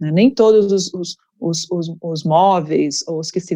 Né? 0.01 0.11
Nem 0.11 0.31
todos 0.31 0.73
os, 0.73 0.95
os, 0.95 1.17
os, 1.39 1.71
os, 1.71 1.95
os 2.03 2.25
móveis, 2.25 3.05
os, 3.07 3.31
que 3.31 3.39
se 3.39 3.55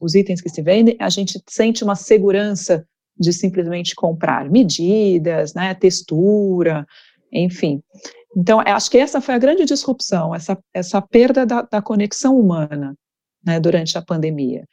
os 0.00 0.14
itens 0.14 0.40
que 0.40 0.48
se 0.48 0.62
vendem, 0.62 0.96
a 0.98 1.10
gente 1.10 1.38
sente 1.46 1.84
uma 1.84 1.94
segurança 1.94 2.86
de 3.20 3.30
simplesmente 3.30 3.94
comprar 3.94 4.48
medidas, 4.48 5.52
né, 5.52 5.74
textura, 5.74 6.86
enfim. 7.30 7.82
Então, 8.34 8.60
acho 8.60 8.90
que 8.90 8.96
essa 8.96 9.20
foi 9.20 9.34
a 9.34 9.38
grande 9.38 9.66
disrupção, 9.66 10.34
essa, 10.34 10.56
essa 10.72 11.02
perda 11.02 11.44
da, 11.44 11.60
da 11.60 11.82
conexão 11.82 12.34
humana 12.34 12.94
né, 13.44 13.60
durante 13.60 13.98
a 13.98 14.02
pandemia. 14.02 14.64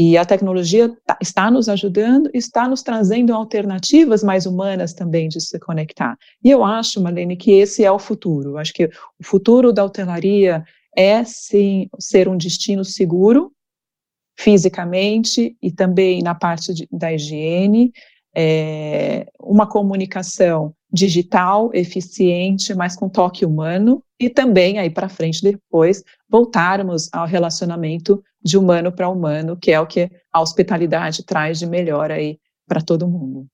E 0.00 0.16
a 0.16 0.24
tecnologia 0.24 0.94
tá, 1.04 1.18
está 1.20 1.50
nos 1.50 1.68
ajudando, 1.68 2.30
está 2.32 2.68
nos 2.68 2.84
trazendo 2.84 3.34
alternativas 3.34 4.22
mais 4.22 4.46
humanas 4.46 4.94
também 4.94 5.28
de 5.28 5.40
se 5.40 5.58
conectar. 5.58 6.16
E 6.42 6.48
eu 6.48 6.64
acho, 6.64 7.02
Marlene, 7.02 7.36
que 7.36 7.50
esse 7.50 7.84
é 7.84 7.90
o 7.90 7.98
futuro. 7.98 8.50
Eu 8.50 8.58
acho 8.58 8.72
que 8.72 8.84
o 8.84 9.24
futuro 9.24 9.72
da 9.72 9.84
hotelaria 9.84 10.64
é, 10.96 11.24
sim, 11.24 11.88
ser 11.98 12.28
um 12.28 12.36
destino 12.36 12.84
seguro, 12.84 13.50
fisicamente 14.38 15.56
e 15.60 15.72
também 15.72 16.22
na 16.22 16.32
parte 16.32 16.72
de, 16.72 16.88
da 16.92 17.12
higiene, 17.12 17.92
é, 18.32 19.26
uma 19.40 19.66
comunicação 19.66 20.72
digital 20.92 21.70
eficiente, 21.74 22.74
mas 22.74 22.96
com 22.96 23.08
toque 23.08 23.44
humano, 23.44 24.02
e 24.18 24.28
também 24.28 24.78
aí 24.78 24.90
para 24.90 25.08
frente 25.08 25.42
depois 25.42 26.02
voltarmos 26.28 27.08
ao 27.12 27.26
relacionamento 27.26 28.22
de 28.42 28.56
humano 28.56 28.90
para 28.90 29.08
humano, 29.08 29.56
que 29.56 29.70
é 29.70 29.80
o 29.80 29.86
que 29.86 30.10
a 30.32 30.40
hospitalidade 30.40 31.24
traz 31.24 31.58
de 31.58 31.66
melhor 31.66 32.10
aí 32.10 32.38
para 32.66 32.80
todo 32.80 33.08
mundo. 33.08 33.46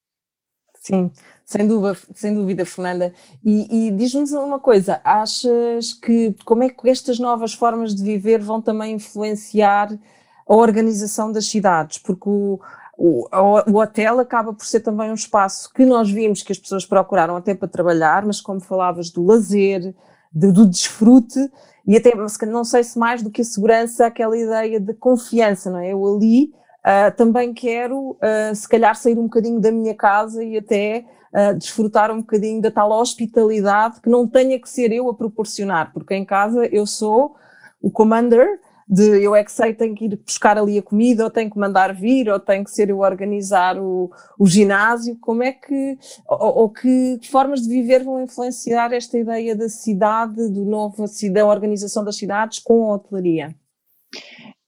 Sim, 0.76 1.10
sem 1.46 1.66
dúvida, 1.66 1.98
sem 2.14 2.34
dúvida 2.34 2.66
Fernanda. 2.66 3.12
E, 3.42 3.86
e 3.86 3.90
diz-nos 3.90 4.32
uma 4.32 4.60
coisa, 4.60 5.00
achas 5.02 5.94
que 5.94 6.34
como 6.44 6.62
é 6.62 6.68
que 6.68 6.90
estas 6.90 7.18
novas 7.18 7.54
formas 7.54 7.94
de 7.94 8.02
viver 8.02 8.42
vão 8.42 8.60
também 8.60 8.94
influenciar 8.94 9.98
a 10.46 10.54
organização 10.54 11.32
das 11.32 11.46
cidades? 11.46 11.96
Porque 11.96 12.28
o, 12.28 12.60
o, 12.96 13.28
o, 13.66 13.78
hotel 13.78 14.20
acaba 14.20 14.52
por 14.52 14.64
ser 14.64 14.80
também 14.80 15.10
um 15.10 15.14
espaço 15.14 15.72
que 15.72 15.84
nós 15.84 16.10
vimos 16.10 16.42
que 16.42 16.52
as 16.52 16.58
pessoas 16.58 16.86
procuraram 16.86 17.36
até 17.36 17.54
para 17.54 17.68
trabalhar, 17.68 18.24
mas 18.24 18.40
como 18.40 18.60
falavas 18.60 19.10
do 19.10 19.24
lazer, 19.24 19.94
de, 20.32 20.52
do 20.52 20.66
desfrute, 20.66 21.50
e 21.86 21.96
até, 21.96 22.12
não 22.46 22.64
sei 22.64 22.82
se 22.82 22.98
mais 22.98 23.22
do 23.22 23.30
que 23.30 23.42
a 23.42 23.44
segurança, 23.44 24.06
aquela 24.06 24.36
ideia 24.36 24.80
de 24.80 24.94
confiança, 24.94 25.70
não 25.70 25.78
é? 25.78 25.92
Eu 25.92 26.16
ali 26.16 26.44
uh, 26.80 27.14
também 27.16 27.52
quero, 27.52 28.12
uh, 28.12 28.54
se 28.54 28.66
calhar, 28.66 28.96
sair 28.96 29.18
um 29.18 29.24
bocadinho 29.24 29.60
da 29.60 29.70
minha 29.70 29.94
casa 29.94 30.42
e 30.42 30.56
até 30.56 31.04
uh, 31.34 31.54
desfrutar 31.58 32.10
um 32.10 32.18
bocadinho 32.18 32.62
da 32.62 32.70
tal 32.70 32.90
hospitalidade 32.90 34.00
que 34.00 34.08
não 34.08 34.26
tenha 34.26 34.58
que 34.58 34.68
ser 34.68 34.92
eu 34.92 35.10
a 35.10 35.14
proporcionar, 35.14 35.92
porque 35.92 36.14
em 36.14 36.24
casa 36.24 36.66
eu 36.66 36.86
sou 36.86 37.36
o 37.82 37.90
commander, 37.90 38.60
de 38.86 39.22
eu 39.22 39.34
é 39.34 39.42
que 39.42 39.50
sei, 39.50 39.72
tenho 39.72 39.94
que 39.94 40.04
ir 40.04 40.16
buscar 40.16 40.58
ali 40.58 40.78
a 40.78 40.82
comida, 40.82 41.24
ou 41.24 41.30
tenho 41.30 41.50
que 41.50 41.58
mandar 41.58 41.94
vir, 41.94 42.28
ou 42.28 42.38
tenho 42.38 42.64
que 42.64 42.70
ser 42.70 42.90
eu 42.90 42.98
organizar 43.00 43.78
o, 43.78 44.10
o 44.38 44.46
ginásio, 44.46 45.16
como 45.20 45.42
é 45.42 45.52
que, 45.52 45.98
ou, 46.28 46.58
ou, 46.58 46.70
que 46.70 47.18
formas 47.30 47.62
de 47.62 47.68
viver 47.68 48.04
vão 48.04 48.22
influenciar 48.22 48.92
esta 48.92 49.18
ideia 49.18 49.56
da 49.56 49.68
cidade, 49.68 50.50
do 50.50 50.64
novo, 50.64 51.04
da 51.32 51.46
organização 51.46 52.04
das 52.04 52.16
cidades 52.16 52.58
com 52.58 52.90
a 52.90 52.94
hotelaria? 52.94 53.54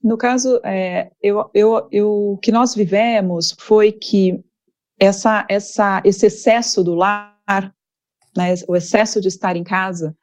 No 0.03 0.17
caso, 0.17 0.61
é, 0.65 1.11
eu, 1.21 1.51
eu, 1.53 1.89
eu, 1.91 2.33
o 2.33 2.39
que 2.39 2.53
nós 2.53 2.75
vivemos 2.75 3.55
foi 3.59 3.93
que 3.93 4.43
essa, 4.99 5.45
essa, 5.49 6.01
esse 6.05 6.27
excesso 6.27 6.83
do 6.83 6.95
lar, 6.95 7.75
né, 8.37 8.55
o 8.69 8.77
excesso 8.77 9.21
de 9.21 9.29
estar 9.29 9.57
em 9.57 9.65
casa, 9.65 10.17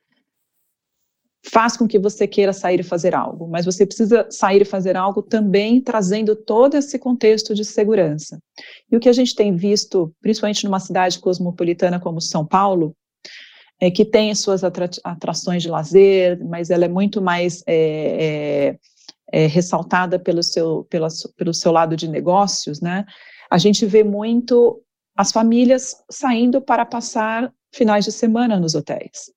faz 1.52 1.76
com 1.76 1.88
que 1.88 2.00
você 2.00 2.26
queira 2.26 2.54
sair 2.54 2.80
e 2.80 2.84
fazer 2.84 3.14
algo, 3.14 3.48
mas 3.48 3.66
você 3.66 3.86
precisa 3.86 4.26
sair 4.30 4.62
e 4.62 4.66
fazer 4.66 4.96
algo 4.96 5.22
também 5.22 5.82
trazendo 5.82 6.36
todo 6.36 6.76
esse 6.76 6.98
contexto 6.98 7.54
de 7.54 7.66
segurança. 7.66 8.40
E 8.90 8.96
o 8.96 9.00
que 9.00 9.10
a 9.10 9.14
gente 9.14 9.36
tem 9.36 9.56
visto, 9.56 10.14
principalmente 10.22 10.64
numa 10.64 10.80
cidade 10.80 11.20
cosmopolitana 11.20 12.00
como 12.00 12.22
São 12.22 12.46
Paulo, 12.46 12.96
é 13.80 13.92
que 13.92 14.06
tem 14.06 14.34
suas 14.34 14.64
atra 14.64 14.90
atrações 15.04 15.62
de 15.62 15.70
lazer, 15.70 16.42
mas 16.46 16.70
ela 16.70 16.86
é 16.86 16.90
muito 16.90 17.22
mais 17.22 17.62
é, 17.68 18.78
é, 19.34 19.44
é, 19.44 19.48
ressaltada 19.48 20.18
pelo 20.18 20.42
seu, 20.42 20.86
pela, 20.90 21.10
pelo 21.36 21.54
seu 21.54 21.72
lado 21.74 21.98
de 21.98 22.08
negócios, 22.08 22.80
né? 22.80 23.06
A 23.52 23.58
gente 23.58 23.86
vê 23.86 24.04
muito 24.04 24.82
as 25.18 25.32
famílias 25.32 25.96
saindo 26.10 26.62
para 26.62 26.86
passar 26.86 27.52
finais 27.74 28.06
de 28.06 28.12
semana 28.12 28.60
nos 28.60 28.74
hotéis 28.74 29.34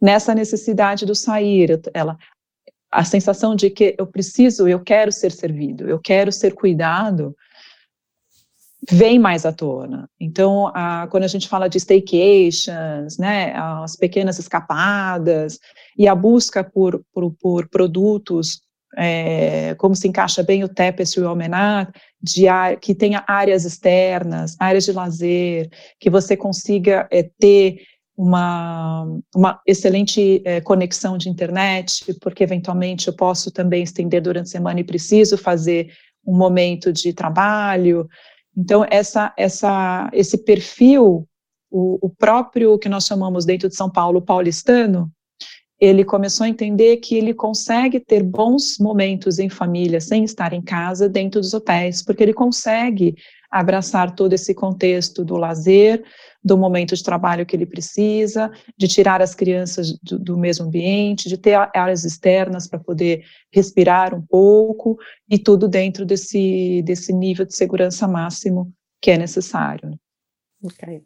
nessa 0.00 0.34
necessidade 0.34 1.04
do 1.04 1.14
sair, 1.14 1.80
ela, 1.92 2.16
a 2.90 3.04
sensação 3.04 3.54
de 3.54 3.70
que 3.70 3.94
eu 3.98 4.06
preciso, 4.06 4.66
eu 4.66 4.80
quero 4.80 5.12
ser 5.12 5.30
servido, 5.30 5.88
eu 5.88 5.98
quero 5.98 6.32
ser 6.32 6.54
cuidado, 6.54 7.36
vem 8.90 9.18
mais 9.18 9.44
à 9.44 9.52
tona. 9.52 10.08
Então, 10.18 10.68
a, 10.74 11.06
quando 11.10 11.24
a 11.24 11.28
gente 11.28 11.48
fala 11.48 11.68
de 11.68 11.78
staycations, 11.78 13.18
né, 13.18 13.52
as 13.54 13.96
pequenas 13.96 14.38
escapadas 14.38 15.58
e 15.96 16.08
a 16.08 16.14
busca 16.14 16.64
por, 16.64 17.04
por, 17.12 17.32
por 17.40 17.68
produtos, 17.68 18.62
é, 18.96 19.74
como 19.76 19.94
se 19.94 20.08
encaixa 20.08 20.42
bem 20.42 20.64
o 20.64 20.68
Tapestry 20.68 21.20
e 21.20 21.24
o 21.24 21.28
Almenar, 21.28 21.92
de 22.20 22.46
que 22.80 22.94
tenha 22.94 23.24
áreas 23.26 23.64
externas, 23.64 24.56
áreas 24.58 24.84
de 24.84 24.92
lazer, 24.92 25.70
que 25.98 26.10
você 26.10 26.36
consiga 26.36 27.06
é, 27.10 27.22
ter 27.38 27.82
uma, 28.20 29.06
uma 29.34 29.62
excelente 29.66 30.42
é, 30.44 30.60
conexão 30.60 31.16
de 31.16 31.30
internet, 31.30 32.04
porque 32.20 32.44
eventualmente 32.44 33.08
eu 33.08 33.14
posso 33.14 33.50
também 33.50 33.82
estender 33.82 34.20
durante 34.20 34.48
a 34.48 34.50
semana 34.50 34.78
e 34.78 34.84
preciso 34.84 35.38
fazer 35.38 35.90
um 36.26 36.36
momento 36.36 36.92
de 36.92 37.14
trabalho. 37.14 38.06
Então, 38.54 38.84
essa, 38.90 39.32
essa, 39.38 40.10
esse 40.12 40.36
perfil, 40.44 41.26
o, 41.70 41.98
o 42.02 42.10
próprio 42.10 42.78
que 42.78 42.90
nós 42.90 43.06
chamamos 43.06 43.46
dentro 43.46 43.70
de 43.70 43.74
São 43.74 43.90
Paulo 43.90 44.20
paulistano, 44.20 45.10
ele 45.80 46.04
começou 46.04 46.44
a 46.44 46.48
entender 46.50 46.98
que 46.98 47.14
ele 47.14 47.32
consegue 47.32 47.98
ter 47.98 48.22
bons 48.22 48.76
momentos 48.78 49.38
em 49.38 49.48
família 49.48 49.98
sem 49.98 50.24
estar 50.24 50.52
em 50.52 50.60
casa 50.60 51.08
dentro 51.08 51.40
dos 51.40 51.54
hotéis, 51.54 52.02
porque 52.02 52.22
ele 52.22 52.34
consegue 52.34 53.16
abraçar 53.50 54.14
todo 54.14 54.34
esse 54.34 54.54
contexto 54.54 55.24
do 55.24 55.38
lazer, 55.38 56.04
do 56.42 56.56
momento 56.56 56.94
de 56.94 57.02
trabalho 57.02 57.44
que 57.44 57.54
ele 57.54 57.66
precisa, 57.66 58.50
de 58.76 58.88
tirar 58.88 59.20
as 59.20 59.34
crianças 59.34 59.92
do, 60.02 60.18
do 60.18 60.38
mesmo 60.38 60.66
ambiente, 60.66 61.28
de 61.28 61.36
ter 61.36 61.54
áreas 61.74 62.04
externas 62.04 62.66
para 62.66 62.78
poder 62.78 63.24
respirar 63.52 64.14
um 64.14 64.22
pouco, 64.22 64.98
e 65.28 65.38
tudo 65.38 65.68
dentro 65.68 66.06
desse, 66.06 66.82
desse 66.82 67.12
nível 67.12 67.44
de 67.44 67.54
segurança 67.54 68.08
máximo 68.08 68.72
que 69.00 69.10
é 69.10 69.18
necessário. 69.18 69.98
Ok. 70.62 71.02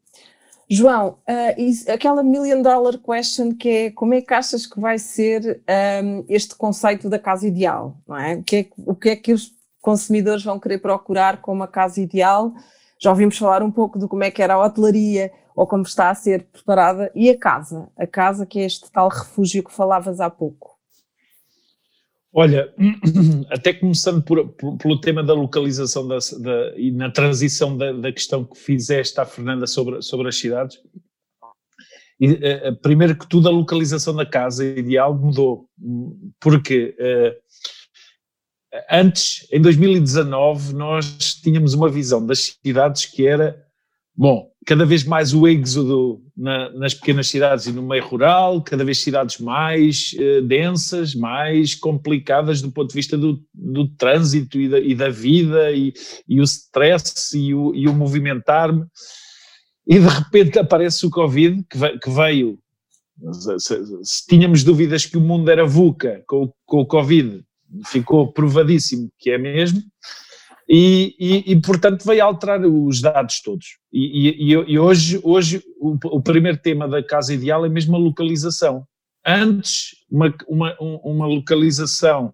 João, 0.69 1.19
uh, 1.29 1.93
aquela 1.93 2.23
million 2.23 2.63
dollar 2.63 2.99
question 2.99 3.55
que 3.55 3.69
é 3.69 3.91
como 3.91 4.15
é 4.15 4.23
que 4.23 4.33
achas 4.33 4.67
que 4.67 4.81
vai 4.81 4.99
ser 4.99 5.63
um, 6.03 6.25
este 6.29 6.57
conceito 6.57 7.09
da 7.09 7.19
casa 7.19 7.47
ideal, 7.47 7.99
não 8.09 8.17
é? 8.17 8.37
O 8.37 8.43
que 8.43 8.57
é, 8.57 8.67
o 8.79 8.95
que 8.95 9.09
é 9.11 9.17
que 9.17 9.33
os 9.33 9.53
consumidores 9.81 10.43
vão 10.43 10.59
querer 10.59 10.79
procurar 10.79 11.43
como 11.43 11.63
a 11.63 11.69
casa 11.69 12.01
ideal? 12.01 12.55
Já 13.01 13.11
ouvimos 13.11 13.37
falar 13.37 13.63
um 13.63 13.71
pouco 13.71 13.99
de 13.99 14.09
como 14.09 14.25
é 14.25 14.31
que 14.31 14.43
era 14.43 14.55
a 14.55 14.65
hotelaria 14.65 15.31
ou 15.55 15.67
como 15.67 15.83
está 15.83 16.11
a 16.11 16.15
ser 16.15 16.45
preparada. 16.45 17.11
E 17.15 17.31
a 17.31 17.39
casa, 17.39 17.89
a 17.97 18.07
casa 18.07 18.47
que 18.47 18.59
é 18.59 18.65
este 18.65 18.91
tal 18.91 19.09
refúgio 19.09 19.63
que 19.63 19.73
falavas 19.73 20.21
há 20.21 20.29
pouco. 20.31 20.75
Olha, 22.37 22.75
até 23.49 23.73
começando 23.73 24.21
por, 24.21 24.49
por, 24.49 24.77
pelo 24.77 25.01
tema 25.01 25.23
da 25.23 25.33
localização 25.33 26.09
da, 26.09 26.19
da, 26.41 26.77
e 26.77 26.91
na 26.91 27.09
transição 27.09 27.77
da, 27.77 27.93
da, 27.93 28.13
questão 28.13 28.45
que 28.45 28.59
fizeste 28.59 29.21
à 29.21 29.25
Fernanda 29.25 29.69
sobre, 29.69 30.03
sobre 30.03 30.29
as 30.29 30.37
cidades, 30.37 30.81
e, 32.21 32.33
uh, 32.33 32.77
primeiro 32.83 33.17
que 33.17 33.29
tudo 33.29 33.49
a 33.49 33.53
localização 33.53 34.17
da 34.17 34.27
casa 34.27 34.65
ideal 34.65 35.15
mudou, 35.15 35.69
porque 36.41 36.97
uh, 36.99 37.35
antes, 38.91 39.47
em 39.53 39.61
2019, 39.61 40.75
nós 40.75 41.35
tínhamos 41.35 41.75
uma 41.75 41.89
visão 41.89 42.25
das 42.25 42.59
cidades 42.65 43.07
que 43.07 43.27
era, 43.27 43.57
bom, 44.17 44.51
cada 44.67 44.85
vez 44.85 45.05
mais 45.05 45.35
o 45.35 45.47
êxodo 45.47 46.23
na, 46.37 46.71
nas 46.71 46.95
pequenas 46.95 47.29
cidades 47.29 47.67
e 47.67 47.73
no 47.73 47.83
meio 47.83 48.05
rural, 48.05 48.63
cada 48.63 48.85
vez 48.85 49.03
cidades 49.03 49.39
mais 49.39 50.15
eh, 50.19 50.41
densas, 50.41 51.15
mais 51.15 51.75
complicadas 51.75 52.63
do 52.63 52.73
ponto 52.73 52.89
de 52.89 52.95
vista 52.95 53.17
do, 53.17 53.41
do 53.53 53.87
trânsito 53.89 54.59
e 54.59 54.69
da, 54.69 54.81
e 54.81 54.95
da 54.95 55.11
vida 55.11 55.71
e, 55.73 55.93
e, 56.29 56.41
o 56.41 56.45
stress 56.45 57.39
e 57.39 57.55
o, 57.55 57.75
e 57.75 57.87
o 57.87 57.95
movimentar-me. 57.95 58.87
E 59.87 59.99
de 59.99 60.09
repente 60.09 60.59
aparece 60.59 61.05
o 61.07 61.11
Covid, 61.11 61.63
que 61.71 61.77
veio, 61.77 61.99
veio 62.09 62.59
se, 63.59 63.85
se, 64.03 64.27
tínhamos 64.27 64.65
dúvidas 64.65 65.05
que 65.05 65.19
o 65.19 65.21
mundo 65.21 65.51
era 65.51 65.67
VUCA 65.67 66.23
com, 66.27 66.53
com 66.65 66.81
o 66.81 66.87
Covid, 66.87 67.45
ficou 67.87 68.33
provadíssimo 68.33 69.11
que 69.19 69.31
é 69.31 69.39
mesmo, 69.39 69.83
e, 70.69 71.15
e, 71.19 71.53
e 71.53 71.61
portanto 71.61 72.05
veio 72.05 72.25
alterar 72.25 72.65
os 72.65 73.01
dados 73.01 73.41
todos. 73.43 73.67
E, 73.93 74.53
e 74.53 74.79
hoje, 74.79 75.21
hoje 75.23 75.63
o, 75.79 75.97
o, 76.17 76.23
primeiro 76.23 76.59
tema 76.59 76.89
da 76.89 77.03
casa 77.03 77.35
ideal 77.35 77.65
é 77.67 77.69
mesmo 77.69 77.95
a 77.97 77.99
localização. 77.99 78.85
Antes, 79.27 79.91
uma, 80.11 80.35
uma, 80.49 80.77
uma 80.79 81.27
localização, 81.27 82.33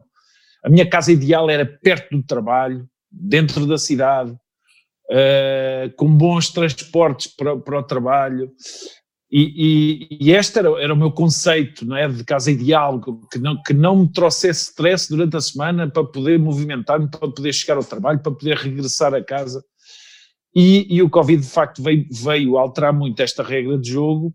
a 0.64 0.68
minha 0.68 0.88
casa 0.88 1.12
ideal 1.12 1.50
era 1.50 1.66
perto 1.66 2.16
do 2.16 2.22
trabalho, 2.22 2.88
dentro 3.10 3.66
da 3.66 3.78
cidade, 3.78 4.30
uh, 4.30 5.92
com 5.96 6.08
bons 6.08 6.50
transportes 6.50 7.26
para, 7.28 7.56
para 7.56 7.78
o 7.78 7.82
trabalho, 7.82 8.52
E, 9.32 10.08
e, 10.10 10.26
e, 10.26 10.32
este 10.32 10.58
era, 10.58 10.68
era, 10.82 10.92
o 10.92 10.96
meu 10.96 11.12
conceito 11.12 11.86
não 11.86 11.96
é, 11.96 12.08
de 12.08 12.24
casa 12.24 12.50
ideal, 12.50 13.00
que 13.30 13.38
não, 13.38 13.62
que 13.62 13.72
não 13.72 13.96
me 14.00 14.12
trouxesse 14.12 14.70
stress 14.70 15.08
durante 15.08 15.36
a 15.36 15.40
semana 15.40 15.88
para 15.88 16.02
poder 16.02 16.36
movimentar-me, 16.36 17.08
para 17.08 17.30
poder 17.30 17.52
chegar 17.52 17.76
ao 17.76 17.84
trabalho, 17.84 18.18
para 18.18 18.32
poder 18.32 18.56
regressar 18.56 19.14
a 19.14 19.22
casa. 19.22 19.64
E, 20.54 20.86
e, 20.92 21.00
o 21.00 21.08
Covid, 21.08 21.40
de 21.40 21.48
facto, 21.48 21.80
veio, 21.80 22.08
veio 22.10 22.58
alterar 22.58 22.92
muito 22.92 23.20
esta 23.20 23.42
regra 23.44 23.78
de 23.78 23.90
jogo. 23.90 24.34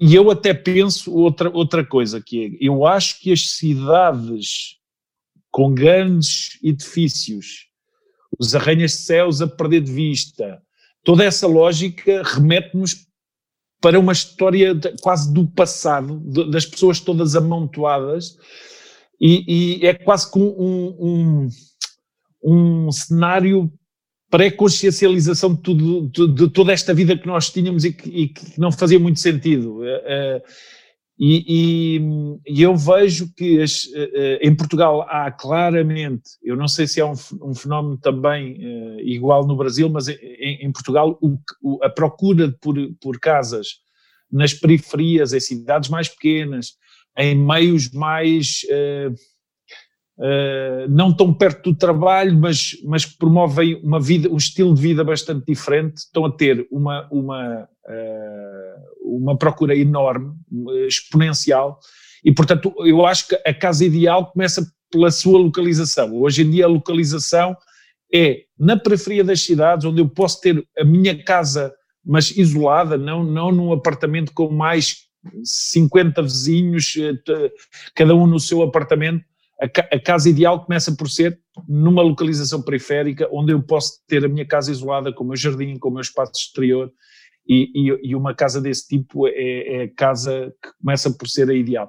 E 0.00 0.14
eu 0.14 0.30
até 0.30 0.52
penso 0.52 1.14
outra, 1.14 1.48
outra 1.50 1.84
coisa, 1.84 2.20
que 2.20 2.44
é, 2.44 2.50
eu 2.60 2.84
acho 2.84 3.20
que 3.20 3.32
as 3.32 3.50
cidades 3.50 4.78
com 5.50 5.72
grandes 5.72 6.58
edifícios, 6.62 7.66
os 8.38 8.54
arranhas-céus 8.54 9.40
a 9.40 9.46
perder 9.46 9.80
de 9.80 9.92
vista, 9.92 10.60
toda 11.02 11.24
essa 11.24 11.46
lógica 11.46 12.22
remete-nos 12.22 13.07
para 13.80 13.98
uma 13.98 14.12
história 14.12 14.74
de, 14.74 14.94
quase 15.00 15.32
do 15.32 15.46
passado, 15.46 16.20
de, 16.24 16.50
das 16.50 16.66
pessoas 16.66 17.00
todas 17.00 17.36
amontoadas, 17.36 18.36
e, 19.20 19.80
e 19.80 19.86
é 19.86 19.94
quase 19.94 20.30
como 20.30 20.54
um, 20.60 21.48
um, 22.42 22.86
um 22.86 22.92
cenário 22.92 23.72
pré-consciencialização 24.30 25.54
de, 25.54 25.62
tudo, 25.62 26.08
de, 26.08 26.34
de, 26.34 26.50
toda 26.50 26.72
esta 26.72 26.92
vida 26.92 27.16
que 27.16 27.26
nós 27.26 27.50
tínhamos 27.50 27.84
e 27.84 27.92
que, 27.92 28.08
e 28.08 28.28
que 28.28 28.60
não 28.60 28.70
fazia 28.70 28.98
muito 28.98 29.18
sentido. 29.18 29.80
Uh, 29.80 30.42
e, 31.18 31.44
e, 31.48 32.00
e, 32.46 32.62
eu 32.62 32.76
vejo 32.76 33.32
que 33.34 33.60
as, 33.60 33.84
uh, 33.86 34.38
em 34.40 34.54
Portugal 34.54 35.02
há 35.08 35.32
claramente, 35.32 36.30
eu 36.42 36.54
não 36.54 36.68
sei 36.68 36.86
se 36.86 37.00
é 37.00 37.04
um, 37.04 37.14
um 37.42 37.54
fenómeno 37.54 37.98
também 37.98 38.52
uh, 38.54 39.00
igual 39.00 39.44
no 39.44 39.56
Brasil, 39.56 39.90
mas 39.90 40.06
em, 40.06 40.16
em 40.64 40.70
Portugal 40.70 41.18
o, 41.20 41.36
o, 41.60 41.84
a 41.84 41.90
procura 41.90 42.54
por, 42.60 42.76
por 43.00 43.18
casas 43.18 43.66
nas 44.30 44.54
periferias, 44.54 45.32
em 45.32 45.40
cidades 45.40 45.90
mais 45.90 46.08
pequenas, 46.08 46.74
em 47.16 47.34
meios 47.34 47.90
mais 47.90 48.60
uh, 48.70 49.12
uh, 50.18 50.88
não 50.88 51.12
tão 51.12 51.32
perto 51.32 51.70
do 51.70 51.78
trabalho, 51.78 52.36
mas, 52.36 52.76
mas 52.84 53.04
que 53.04 53.16
promovem 53.16 53.80
uma 53.82 54.00
vida, 54.00 54.28
um 54.28 54.36
estilo 54.36 54.74
de 54.74 54.82
vida 54.82 55.04
bastante 55.04 55.46
diferente, 55.46 55.98
estão 55.98 56.24
a 56.24 56.32
ter 56.32 56.66
uma, 56.70 57.08
uma, 57.10 57.68
uh, 57.86 59.16
uma 59.16 59.36
procura 59.36 59.76
enorme, 59.76 60.34
exponencial, 60.86 61.78
e 62.24 62.32
portanto 62.32 62.74
eu 62.80 63.06
acho 63.06 63.28
que 63.28 63.34
a 63.46 63.54
casa 63.54 63.84
ideal 63.84 64.30
começa 64.32 64.66
pela 64.90 65.10
sua 65.10 65.38
localização. 65.38 66.14
Hoje 66.16 66.42
em 66.42 66.50
dia 66.50 66.64
a 66.64 66.68
localização 66.68 67.56
é 68.12 68.42
na 68.58 68.76
periferia 68.76 69.22
das 69.22 69.40
cidades, 69.40 69.84
onde 69.84 70.00
eu 70.00 70.08
posso 70.08 70.40
ter 70.40 70.64
a 70.78 70.84
minha 70.84 71.22
casa, 71.22 71.72
mas 72.04 72.30
isolada, 72.36 72.96
não, 72.96 73.22
não 73.22 73.52
num 73.52 73.72
apartamento 73.72 74.32
com 74.32 74.50
mais 74.50 75.08
50 75.44 76.22
vizinhos, 76.22 76.94
eh, 76.96 77.52
cada 77.94 78.14
um 78.14 78.26
no 78.26 78.40
seu 78.40 78.62
apartamento, 78.62 79.22
a, 79.60 80.00
casa 80.00 80.30
ideal 80.30 80.64
começa 80.64 80.94
por 80.94 81.08
ser 81.08 81.38
numa 81.68 82.02
localização 82.02 82.62
periférica, 82.62 83.28
onde 83.32 83.52
eu 83.52 83.62
posso 83.62 84.00
ter 84.06 84.24
a 84.24 84.28
minha 84.28 84.46
casa 84.46 84.70
isolada, 84.70 85.12
com 85.12 85.24
o 85.24 85.26
meu 85.26 85.36
jardim, 85.36 85.78
com 85.78 85.88
o 85.88 85.92
meu 85.92 86.00
espaço 86.00 86.32
exterior, 86.36 86.92
e, 87.46 87.70
e, 87.74 88.10
e 88.10 88.14
uma 88.14 88.34
casa 88.34 88.60
desse 88.60 88.86
tipo 88.86 89.26
é, 89.26 89.32
é, 89.32 89.82
a 89.84 89.94
casa 89.94 90.52
que 90.62 90.70
começa 90.80 91.10
por 91.10 91.26
ser 91.28 91.48
a 91.48 91.54
ideal. 91.54 91.88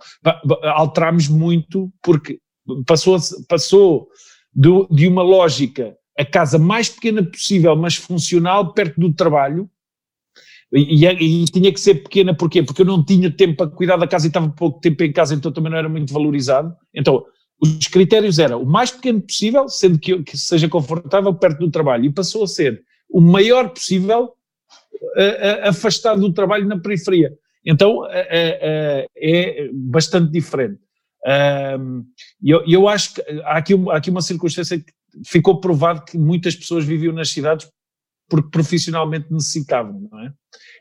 Alterámos 0.63 1.27
muito 1.27 1.91
porque 2.01 2.39
passou, 2.87 3.17
passou 3.47 4.07
de 4.53 5.07
uma 5.07 5.21
lógica 5.21 5.95
a 6.17 6.25
casa 6.25 6.57
mais 6.57 6.89
pequena 6.89 7.23
possível, 7.23 7.75
mas 7.75 7.95
funcional, 7.95 8.73
perto 8.73 8.99
do 8.99 9.13
trabalho, 9.13 9.69
e, 10.71 11.05
e, 11.05 11.43
e, 11.43 11.45
tinha 11.45 11.71
que 11.71 11.79
ser 11.79 11.95
pequena, 11.95 12.35
porquê? 12.35 12.61
Porque 12.61 12.81
eu 12.81 12.85
não 12.85 13.03
tinha 13.03 13.31
tempo 13.31 13.57
para 13.57 13.71
cuidar 13.71 13.97
da 13.97 14.07
casa 14.07 14.27
e 14.27 14.29
estava 14.29 14.49
pouco 14.49 14.79
tempo 14.79 15.03
em 15.03 15.11
casa, 15.11 15.33
então 15.33 15.51
também 15.51 15.71
não 15.71 15.79
era 15.79 15.89
muito 15.89 16.13
valorizado. 16.13 16.75
Então, 16.93 17.25
os 17.61 17.87
critérios 17.87 18.39
eram 18.39 18.61
o 18.61 18.65
mais 18.65 18.91
pequeno 18.91 19.21
possível, 19.21 19.67
sendo 19.67 19.99
que, 19.99 20.23
que 20.23 20.37
seja 20.37 20.69
confortável 20.69 21.33
perto 21.33 21.59
do 21.59 21.71
trabalho, 21.71 22.05
e 22.05 22.13
passou 22.13 22.43
a 22.43 22.47
ser 22.47 22.83
o 23.09 23.19
maior 23.19 23.69
possível 23.69 24.33
afastado 25.63 26.21
do 26.21 26.33
trabalho 26.33 26.67
na 26.67 26.79
periferia. 26.79 27.31
Então 27.65 28.05
é 28.09 29.69
bastante 29.73 30.31
diferente. 30.31 30.79
Eu, 32.41 32.63
eu 32.65 32.87
acho 32.87 33.13
que 33.13 33.21
há 33.43 33.57
aqui, 33.57 33.73
há 33.89 33.97
aqui 33.97 34.09
uma 34.09 34.21
circunstância 34.21 34.79
que 34.79 34.91
ficou 35.25 35.59
provado 35.59 36.05
que 36.05 36.17
muitas 36.17 36.55
pessoas 36.55 36.85
viviam 36.85 37.13
nas 37.13 37.29
cidades 37.29 37.69
porque 38.29 38.49
profissionalmente 38.51 39.25
necessitavam, 39.31 40.07
não 40.11 40.19
é? 40.19 40.31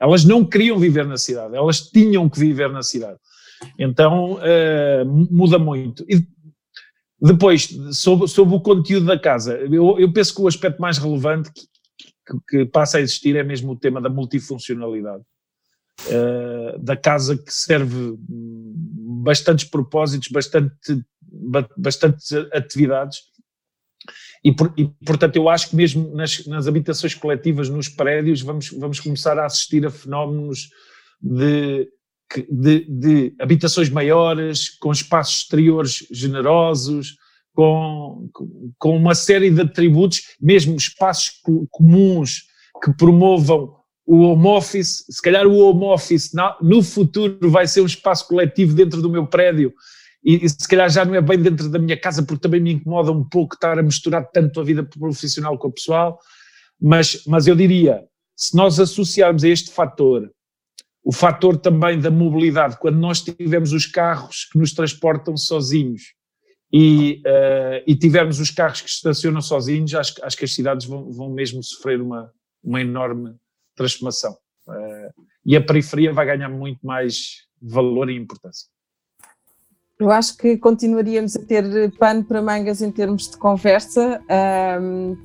Elas 0.00 0.24
não 0.24 0.44
queriam 0.44 0.78
viver 0.78 1.06
na 1.06 1.16
cidade, 1.16 1.56
elas 1.56 1.80
tinham 1.80 2.28
que 2.28 2.38
viver 2.38 2.70
na 2.70 2.82
cidade. 2.82 3.18
Então 3.78 4.34
uh, 4.34 5.04
muda 5.30 5.58
muito. 5.58 6.04
E 6.08 6.22
depois, 7.20 7.68
sobre, 7.92 8.28
sobre 8.28 8.54
o 8.54 8.60
conteúdo 8.60 9.06
da 9.06 9.18
casa, 9.18 9.56
eu, 9.56 9.98
eu 9.98 10.12
penso 10.12 10.34
que 10.34 10.40
o 10.40 10.48
aspecto 10.48 10.80
mais 10.80 10.98
relevante 10.98 11.50
que, 11.52 11.66
que, 12.48 12.66
passa 12.66 12.98
a 12.98 13.00
existir 13.00 13.34
é 13.36 13.42
mesmo 13.42 13.72
o 13.72 13.78
tema 13.78 14.00
da 14.00 14.08
multifuncionalidade. 14.08 15.24
Uh, 16.06 16.78
da 16.78 16.96
casa 16.96 17.36
que 17.36 17.52
serve 17.52 18.14
bastantes 18.20 19.64
propósitos, 19.64 20.28
bastante, 20.28 21.04
bastantes 21.76 22.32
atividades, 22.52 23.18
e, 24.44 24.52
por, 24.52 24.72
e, 24.76 24.86
portanto 25.04 25.34
eu 25.34 25.48
acho 25.48 25.70
que 25.70 25.76
mesmo 25.76 26.14
nas, 26.14 26.46
nas, 26.46 26.68
habitações 26.68 27.14
coletivas, 27.14 27.68
nos 27.68 27.88
prédios, 27.88 28.42
vamos, 28.42 28.70
vamos 28.70 29.00
começar 29.00 29.36
a 29.38 29.46
assistir 29.46 29.84
a 29.84 29.90
fenómenos 29.90 30.70
de 31.20 31.88
de, 32.50 32.84
de 32.88 33.34
habitações 33.40 33.88
maiores, 33.88 34.70
com 34.78 34.92
espaços 34.92 35.42
exteriores 35.42 36.06
generosos, 36.10 37.16
com, 37.54 38.30
com 38.78 38.96
uma 38.96 39.14
série 39.14 39.50
de 39.50 39.60
atributos, 39.60 40.22
mesmo 40.40 40.76
espaços 40.76 41.32
comuns 41.70 42.44
que 42.82 42.92
promovam 42.92 43.74
o 44.06 44.20
home 44.20 44.46
office, 44.46 45.04
se 45.10 45.20
calhar 45.20 45.46
o 45.46 45.58
home 45.58 45.84
office 45.84 46.30
no 46.62 46.82
futuro 46.82 47.50
vai 47.50 47.66
ser 47.66 47.82
um 47.82 47.86
espaço 47.86 48.26
coletivo 48.26 48.74
dentro 48.74 49.02
do 49.02 49.10
meu 49.10 49.26
prédio 49.26 49.72
e, 50.24 50.44
e, 50.44 50.48
se 50.48 50.66
calhar 50.66 50.88
já 50.88 51.04
não 51.04 51.14
é 51.14 51.20
bem 51.20 51.38
dentro 51.38 51.68
da 51.68 51.78
minha 51.78 51.98
casa 51.98 52.22
porque 52.22 52.40
também 52.40 52.60
me 52.60 52.72
incomoda 52.72 53.12
um 53.12 53.22
pouco 53.22 53.54
estar 53.54 53.78
a 53.78 53.82
misturar 53.82 54.26
tanto 54.32 54.60
a 54.60 54.64
vida 54.64 54.82
profissional 54.82 55.58
com 55.58 55.68
a 55.68 55.72
pessoal, 55.72 56.18
mas, 56.80 57.22
mas 57.26 57.46
eu 57.46 57.54
diria, 57.54 58.02
se 58.36 58.56
nós 58.56 58.80
associarmos 58.80 59.44
a 59.44 59.48
este 59.48 59.70
fator 59.70 60.30
o 61.08 61.12
fator 61.12 61.56
também 61.56 61.98
da 61.98 62.10
mobilidade, 62.10 62.76
quando 62.78 62.98
nós 62.98 63.22
tivemos 63.22 63.72
os 63.72 63.86
carros 63.86 64.44
que 64.44 64.58
nos 64.58 64.74
transportam 64.74 65.38
sozinhos 65.38 66.12
e, 66.70 67.22
uh, 67.26 67.82
e 67.86 67.96
tivermos 67.96 68.38
os 68.38 68.50
carros 68.50 68.82
que 68.82 68.90
estacionam 68.90 69.40
sozinhos, 69.40 69.94
acho, 69.94 70.22
acho 70.22 70.36
que 70.36 70.44
as 70.44 70.54
cidades 70.54 70.86
vão, 70.86 71.10
vão 71.10 71.30
mesmo 71.30 71.62
sofrer 71.62 72.02
uma, 72.02 72.30
uma 72.62 72.82
enorme 72.82 73.34
transformação. 73.74 74.36
Uh, 74.68 75.24
e 75.46 75.56
a 75.56 75.64
periferia 75.64 76.12
vai 76.12 76.26
ganhar 76.26 76.50
muito 76.50 76.86
mais 76.86 77.46
valor 77.58 78.10
e 78.10 78.14
importância. 78.14 78.68
Eu 80.00 80.12
acho 80.12 80.36
que 80.36 80.56
continuaríamos 80.56 81.34
a 81.34 81.40
ter 81.40 81.90
pano 81.98 82.22
para 82.22 82.40
mangas 82.40 82.80
em 82.80 82.90
termos 82.90 83.28
de 83.28 83.36
conversa, 83.36 84.22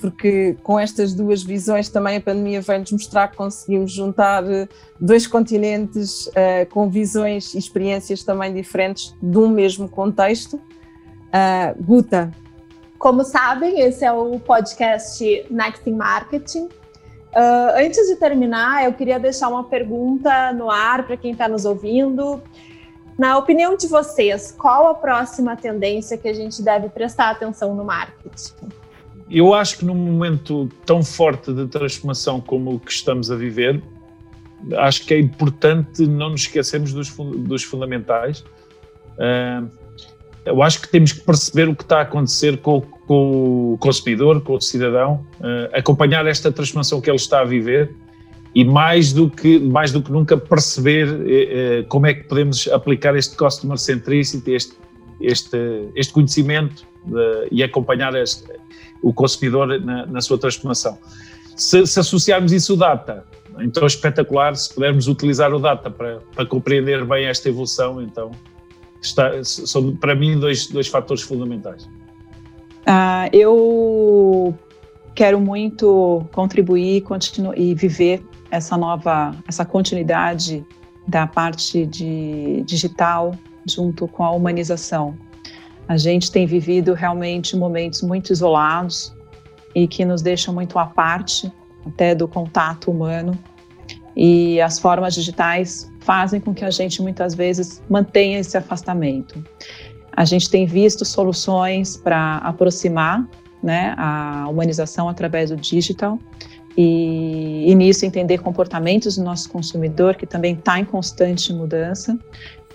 porque 0.02 0.58
com 0.64 0.80
estas 0.80 1.14
duas 1.14 1.44
visões 1.44 1.90
também 1.90 2.18
a 2.18 2.22
pandemia 2.22 2.60
vem-nos 2.60 2.92
mostrar 2.92 3.28
que 3.28 3.38
conseguimos 3.38 3.92
juntar 3.92 4.44
dois 5.00 5.28
continentes 5.28 6.28
ah, 6.36 6.66
com 6.72 6.90
visões 6.90 7.54
e 7.54 7.60
experiências 7.60 8.24
também 8.24 8.52
diferentes 8.52 9.16
de 9.22 9.38
um 9.38 9.48
mesmo 9.48 9.88
contexto. 9.88 10.60
Ah, 11.32 11.76
Guta. 11.80 12.32
Como 12.98 13.24
sabem, 13.24 13.80
esse 13.80 14.04
é 14.04 14.12
o 14.12 14.40
podcast 14.40 15.46
Next 15.52 15.88
in 15.88 15.94
Marketing. 15.94 16.70
Uh, 17.36 17.76
antes 17.76 18.08
de 18.08 18.16
terminar, 18.16 18.86
eu 18.86 18.94
queria 18.94 19.20
deixar 19.20 19.50
uma 19.50 19.64
pergunta 19.64 20.54
no 20.54 20.70
ar 20.70 21.06
para 21.06 21.18
quem 21.18 21.32
está 21.32 21.48
nos 21.48 21.66
ouvindo. 21.66 22.42
Na 23.18 23.38
opinião 23.38 23.78
de 23.78 23.88
vocês, 23.88 24.54
qual 24.58 24.88
a 24.88 24.96
próxima 24.96 25.56
tendência 25.56 26.18
que 26.18 26.28
a 26.28 26.34
gente 26.34 26.62
deve 26.62 26.90
prestar 26.90 27.30
atenção 27.30 27.76
no 27.76 27.84
marketing? 27.84 28.54
Eu 29.30 29.54
acho 29.54 29.80
que 29.80 29.86
num 29.86 29.96
momento 29.96 30.70
tão 30.86 31.04
forte 31.04 31.54
de 31.54 31.68
transformação 31.68 32.42
como 32.42 32.76
o 32.76 32.80
que 32.80 32.92
estamos 32.92 33.32
a 33.32 33.36
viver, 33.36 33.82
acho 34.78 35.06
que 35.06 35.14
é 35.14 35.20
importante 35.20 36.06
não 36.08 36.32
nos 36.32 36.42
esquecermos 36.42 36.94
dos, 36.94 37.10
dos 37.10 37.64
fundamentais. 37.64 38.42
Uh, 39.18 39.70
eu 40.46 40.62
acho 40.62 40.82
que 40.82 40.90
temos 40.90 41.14
que 41.14 41.22
perceber 41.22 41.70
o 41.70 41.76
que 41.76 41.84
está 41.84 42.00
a 42.00 42.02
acontecer 42.02 42.58
com, 42.58 42.82
com 42.82 43.74
o 43.74 43.78
consumidor, 43.78 44.42
com 44.42 44.54
o 44.54 44.62
cidadão, 44.62 45.26
uh, 45.40 45.78
acompanhar 45.78 46.26
esta 46.26 46.52
transformação 46.52 47.00
que 47.00 47.10
ele 47.10 47.18
está 47.18 47.42
a 47.42 47.46
viver 47.46 47.96
e 48.56 48.64
mais 48.64 49.12
do 49.12 49.30
que, 49.30 49.60
mais 49.60 49.92
do 49.92 50.02
que 50.02 50.12
nunca 50.12 50.38
perceber 50.38 51.08
eh, 51.26 51.80
eh, 51.80 51.86
como 51.90 52.06
é 52.06 52.14
que 52.14 52.24
podemos 52.26 52.68
aplicar 52.68 53.16
este 53.16 53.36
customer 53.36 53.78
centricity, 53.78 54.52
este, 54.52 54.76
este, 55.20 55.90
este 55.96 56.14
conhecimento 56.14 56.86
de, 57.06 57.48
e 57.52 57.64
acompanhar 57.64 58.14
este, 58.16 58.44
o 59.02 59.12
consumidor 59.12 59.80
na, 59.80 60.06
na, 60.06 60.22
sua 60.22 60.38
transformação. 60.38 60.98
Se, 61.56 61.86
se, 61.88 62.00
associarmos 62.00 62.52
isso 62.52 62.74
ao 62.74 62.78
data, 62.78 63.26
então 63.60 63.86
espetacular 63.88 64.56
se 64.56 64.74
pudermos 64.74 65.08
utilizar 65.08 65.52
o 65.54 65.60
data 65.60 65.90
para, 65.90 66.20
para 66.36 66.46
compreender 66.46 67.04
bem 67.06 67.26
esta 67.26 67.50
evolução, 67.50 68.02
então 68.02 68.32
está, 69.02 69.32
são 69.44 69.96
para 69.96 70.14
mim 70.14 70.40
dois, 70.40 70.68
dois 70.68 70.88
fatores 70.88 71.24
fundamentais. 71.24 71.86
Uh, 72.86 73.30
eu 73.32 74.58
quero 75.16 75.40
muito 75.40 76.26
contribuir 76.32 77.04
e 77.56 77.74
viver 77.74 78.24
essa 78.54 78.78
nova, 78.78 79.36
essa 79.48 79.66
continuidade 79.66 80.64
da 81.08 81.26
parte 81.26 81.88
de 81.88 82.62
digital 82.68 83.34
junto 83.66 84.08
com 84.08 84.24
a 84.24 84.30
humanização. 84.30 85.18
A 85.88 85.98
gente 85.98 86.32
tem 86.32 86.46
vivido 86.46 86.94
realmente 86.94 87.58
momentos 87.58 88.04
muito 88.04 88.32
isolados 88.32 89.12
e 89.74 89.88
que 89.88 90.06
nos 90.06 90.22
deixam 90.22 90.54
muito 90.54 90.78
à 90.78 90.86
parte 90.86 91.52
até 91.84 92.14
do 92.14 92.28
contato 92.28 92.92
humano. 92.92 93.38
E 94.16 94.62
as 94.62 94.78
formas 94.78 95.16
digitais 95.16 95.92
fazem 96.02 96.40
com 96.40 96.54
que 96.54 96.64
a 96.64 96.70
gente 96.70 97.02
muitas 97.02 97.34
vezes 97.34 97.82
mantenha 97.90 98.38
esse 98.38 98.56
afastamento. 98.56 99.44
A 100.16 100.26
gente 100.26 100.48
tem 100.48 100.68
visto 100.68 101.04
soluções 101.04 101.98
para 101.98 102.38
aproximar 102.38 103.28
né, 103.64 103.96
a 103.98 104.46
humanização 104.48 105.10
através 105.10 105.50
do 105.50 105.56
digital 105.56 106.20
e, 106.78 107.70
e 107.70 107.76
nisso 107.76 108.06
entender 108.06 108.40
comportamentos 108.40 109.18
do 109.18 109.24
nosso 109.24 109.50
consumidor 109.50 110.16
que 110.16 110.26
também 110.26 110.54
está 110.54 110.80
em 110.80 110.86
constante 110.86 111.54
mudança. 111.54 112.18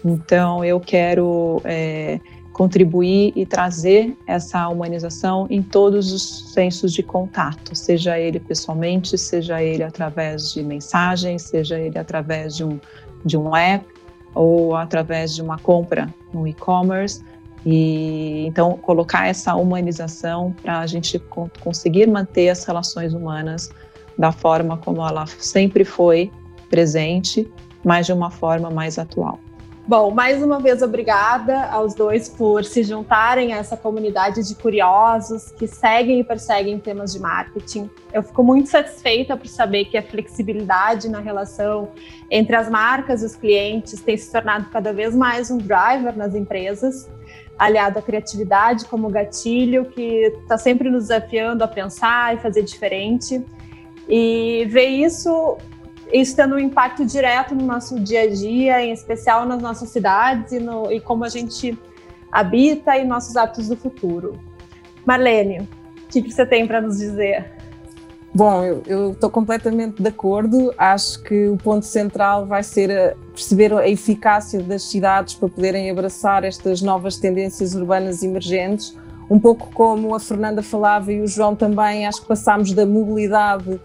Então 0.04 0.64
eu 0.64 0.78
quero 0.78 1.60
é, 1.64 2.20
contribuir 2.52 3.32
e 3.34 3.44
trazer 3.44 4.16
essa 4.26 4.68
humanização 4.68 5.46
em 5.50 5.62
todos 5.62 6.12
os 6.12 6.52
sensos 6.52 6.92
de 6.92 7.02
contato, 7.02 7.74
seja 7.74 8.18
ele 8.18 8.38
pessoalmente, 8.40 9.18
seja 9.18 9.62
ele 9.62 9.82
através 9.82 10.52
de 10.52 10.62
mensagens, 10.62 11.42
seja 11.42 11.78
ele 11.78 11.98
através 11.98 12.56
de 12.56 12.64
um, 12.64 12.80
de 13.24 13.36
um 13.36 13.54
app 13.54 13.84
ou 14.34 14.76
através 14.76 15.34
de 15.34 15.42
uma 15.42 15.58
compra 15.58 16.12
no 16.32 16.46
e-commerce. 16.46 17.22
E 17.66 18.44
então 18.46 18.76
colocar 18.78 19.26
essa 19.26 19.54
humanização 19.56 20.54
para 20.62 20.78
a 20.78 20.86
gente 20.86 21.20
conseguir 21.60 22.06
manter 22.06 22.48
as 22.48 22.64
relações 22.64 23.12
humanas 23.12 23.70
da 24.18 24.32
forma 24.32 24.76
como 24.76 25.06
ela 25.06 25.26
sempre 25.26 25.84
foi 25.84 26.30
presente, 26.68 27.50
mas 27.84 28.06
de 28.06 28.12
uma 28.12 28.30
forma 28.30 28.70
mais 28.70 28.98
atual. 28.98 29.38
Bom, 29.88 30.10
mais 30.10 30.42
uma 30.42 30.60
vez 30.60 30.82
obrigada 30.82 31.64
aos 31.70 31.94
dois 31.94 32.28
por 32.28 32.62
se 32.62 32.82
juntarem 32.82 33.54
a 33.54 33.56
essa 33.56 33.74
comunidade 33.74 34.46
de 34.46 34.54
curiosos 34.54 35.50
que 35.52 35.66
seguem 35.66 36.20
e 36.20 36.24
perseguem 36.24 36.78
temas 36.78 37.10
de 37.14 37.18
marketing. 37.18 37.88
Eu 38.12 38.22
fico 38.22 38.42
muito 38.42 38.68
satisfeita 38.68 39.34
por 39.34 39.46
saber 39.46 39.86
que 39.86 39.96
a 39.96 40.02
flexibilidade 40.02 41.08
na 41.08 41.20
relação 41.20 41.88
entre 42.30 42.54
as 42.54 42.68
marcas 42.68 43.22
e 43.22 43.24
os 43.24 43.34
clientes 43.34 44.02
tem 44.02 44.14
se 44.14 44.30
tornado 44.30 44.68
cada 44.70 44.92
vez 44.92 45.14
mais 45.14 45.50
um 45.50 45.56
driver 45.56 46.14
nas 46.14 46.34
empresas, 46.34 47.10
aliado 47.58 47.98
à 47.98 48.02
criatividade 48.02 48.84
como 48.84 49.08
gatilho 49.08 49.86
que 49.86 50.02
está 50.42 50.58
sempre 50.58 50.90
nos 50.90 51.04
desafiando 51.04 51.64
a 51.64 51.68
pensar 51.68 52.34
e 52.34 52.38
fazer 52.40 52.62
diferente. 52.62 53.42
E 54.08 54.66
ver 54.70 54.86
isso 54.86 55.58
isso 56.12 56.34
tendo 56.34 56.54
um 56.54 56.58
impacto 56.58 57.04
direto 57.04 57.54
no 57.54 57.64
nosso 57.66 58.00
dia 58.00 58.22
a 58.22 58.28
dia, 58.28 58.82
em 58.82 58.92
especial 58.92 59.44
nas 59.44 59.60
nossas 59.60 59.90
cidades 59.90 60.52
e, 60.52 60.58
no, 60.58 60.90
e 60.90 61.00
como 61.00 61.24
a 61.24 61.28
gente 61.28 61.78
habita 62.32 62.96
e 62.96 63.04
nossos 63.04 63.36
hábitos 63.36 63.68
do 63.68 63.76
futuro. 63.76 64.38
Marlene, 65.04 65.60
o 65.60 66.08
que, 66.08 66.22
que 66.22 66.30
você 66.30 66.46
tem 66.46 66.66
para 66.66 66.80
nos 66.80 66.98
dizer? 66.98 67.58
Bom, 68.34 68.62
eu 68.86 69.12
estou 69.12 69.30
completamente 69.30 70.02
de 70.02 70.08
acordo. 70.08 70.72
Acho 70.76 71.22
que 71.22 71.48
o 71.48 71.56
ponto 71.56 71.84
central 71.84 72.46
vai 72.46 72.62
ser 72.62 72.90
a 72.90 73.14
perceber 73.32 73.72
a 73.72 73.88
eficácia 73.88 74.62
das 74.62 74.82
cidades 74.82 75.34
para 75.34 75.48
poderem 75.48 75.90
abraçar 75.90 76.44
estas 76.44 76.82
novas 76.82 77.16
tendências 77.16 77.74
urbanas 77.74 78.22
emergentes. 78.22 78.96
Um 79.30 79.38
pouco 79.38 79.70
como 79.72 80.14
a 80.14 80.20
Fernanda 80.20 80.62
falava 80.62 81.12
e 81.12 81.20
o 81.20 81.26
João 81.26 81.54
também, 81.54 82.06
acho 82.06 82.22
que 82.22 82.28
passámos 82.28 82.72
da 82.72 82.86
mobilidade 82.86 83.80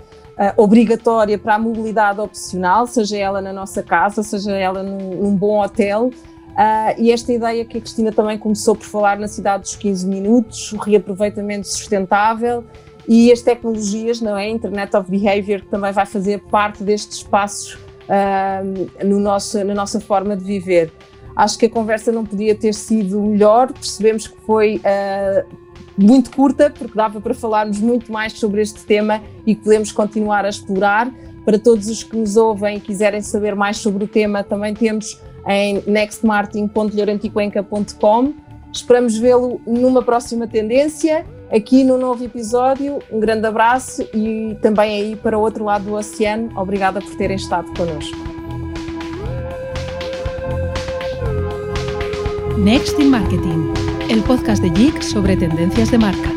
obrigatória 0.57 1.37
para 1.37 1.55
a 1.55 1.59
mobilidade 1.59 2.19
opcional, 2.19 2.87
seja 2.87 3.17
ela 3.17 3.41
na 3.41 3.53
nossa 3.53 3.83
casa, 3.83 4.23
seja 4.23 4.51
ela 4.51 4.81
num, 4.81 5.21
num 5.21 5.35
bom 5.35 5.61
hotel. 5.61 6.11
Uh, 6.53 6.93
e 6.99 7.11
esta 7.11 7.33
ideia 7.33 7.65
que 7.65 7.79
a 7.79 7.81
Cristina 7.81 8.11
também 8.11 8.37
começou 8.37 8.75
por 8.75 8.85
falar 8.85 9.17
na 9.17 9.27
cidade 9.27 9.63
dos 9.63 9.75
15 9.75 10.05
minutos, 10.05 10.71
o 10.71 10.77
reaproveitamento 10.77 11.67
sustentável 11.67 12.63
e 13.07 13.31
as 13.31 13.41
tecnologias, 13.41 14.21
não 14.21 14.37
é? 14.37 14.49
Internet 14.49 14.95
of 14.95 15.09
Behavior, 15.09 15.61
que 15.61 15.67
também 15.67 15.91
vai 15.91 16.05
fazer 16.05 16.41
parte 16.41 16.83
destes 16.83 17.17
espaços 17.17 17.73
uh, 17.73 19.03
no 19.05 19.19
nosso, 19.19 19.63
na 19.63 19.73
nossa 19.73 19.99
forma 19.99 20.37
de 20.37 20.43
viver. 20.43 20.91
Acho 21.35 21.57
que 21.57 21.65
a 21.65 21.69
conversa 21.69 22.11
não 22.11 22.23
podia 22.23 22.53
ter 22.53 22.73
sido 22.73 23.19
melhor, 23.19 23.73
percebemos 23.73 24.27
que 24.27 24.39
foi 24.45 24.77
uh, 24.77 25.45
muito 25.97 26.31
curta, 26.31 26.69
porque 26.69 26.95
dava 26.95 27.19
para 27.21 27.33
falarmos 27.33 27.79
muito 27.79 28.11
mais 28.11 28.33
sobre 28.33 28.61
este 28.61 28.83
tema 28.83 29.23
e 29.45 29.55
podemos 29.55 29.91
continuar 29.91 30.45
a 30.45 30.49
explorar. 30.49 31.11
Para 31.45 31.59
todos 31.59 31.89
os 31.89 32.03
que 32.03 32.15
nos 32.15 32.37
ouvem 32.37 32.77
e 32.77 32.79
quiserem 32.79 33.21
saber 33.21 33.53
mais 33.55 33.77
sobre 33.77 34.05
o 34.05 34.07
tema, 34.07 34.43
também 34.43 34.73
temos 34.73 35.19
em 35.47 35.83
nextmartin.lloranticuenca.com. 35.85 38.33
Esperamos 38.71 39.17
vê-lo 39.17 39.59
numa 39.67 40.01
próxima 40.01 40.47
tendência, 40.47 41.25
aqui 41.51 41.83
no 41.83 41.97
novo 41.97 42.23
episódio. 42.23 42.99
Um 43.11 43.19
grande 43.19 43.45
abraço 43.45 44.07
e 44.13 44.57
também 44.61 45.01
aí 45.01 45.13
para 45.15 45.37
o 45.37 45.41
outro 45.41 45.65
lado 45.65 45.85
do 45.85 45.93
oceano. 45.93 46.49
Obrigada 46.55 47.01
por 47.01 47.13
terem 47.15 47.35
estado 47.35 47.67
connosco. 47.77 48.17
Next 52.57 53.01
in 53.01 53.09
Marketing 53.09 53.72
el 54.13 54.23
podcast 54.23 54.61
de 54.61 54.69
JIC 54.69 55.01
sobre 55.01 55.35
tendencias 55.35 55.89
de 55.89 55.97
marca. 55.97 56.32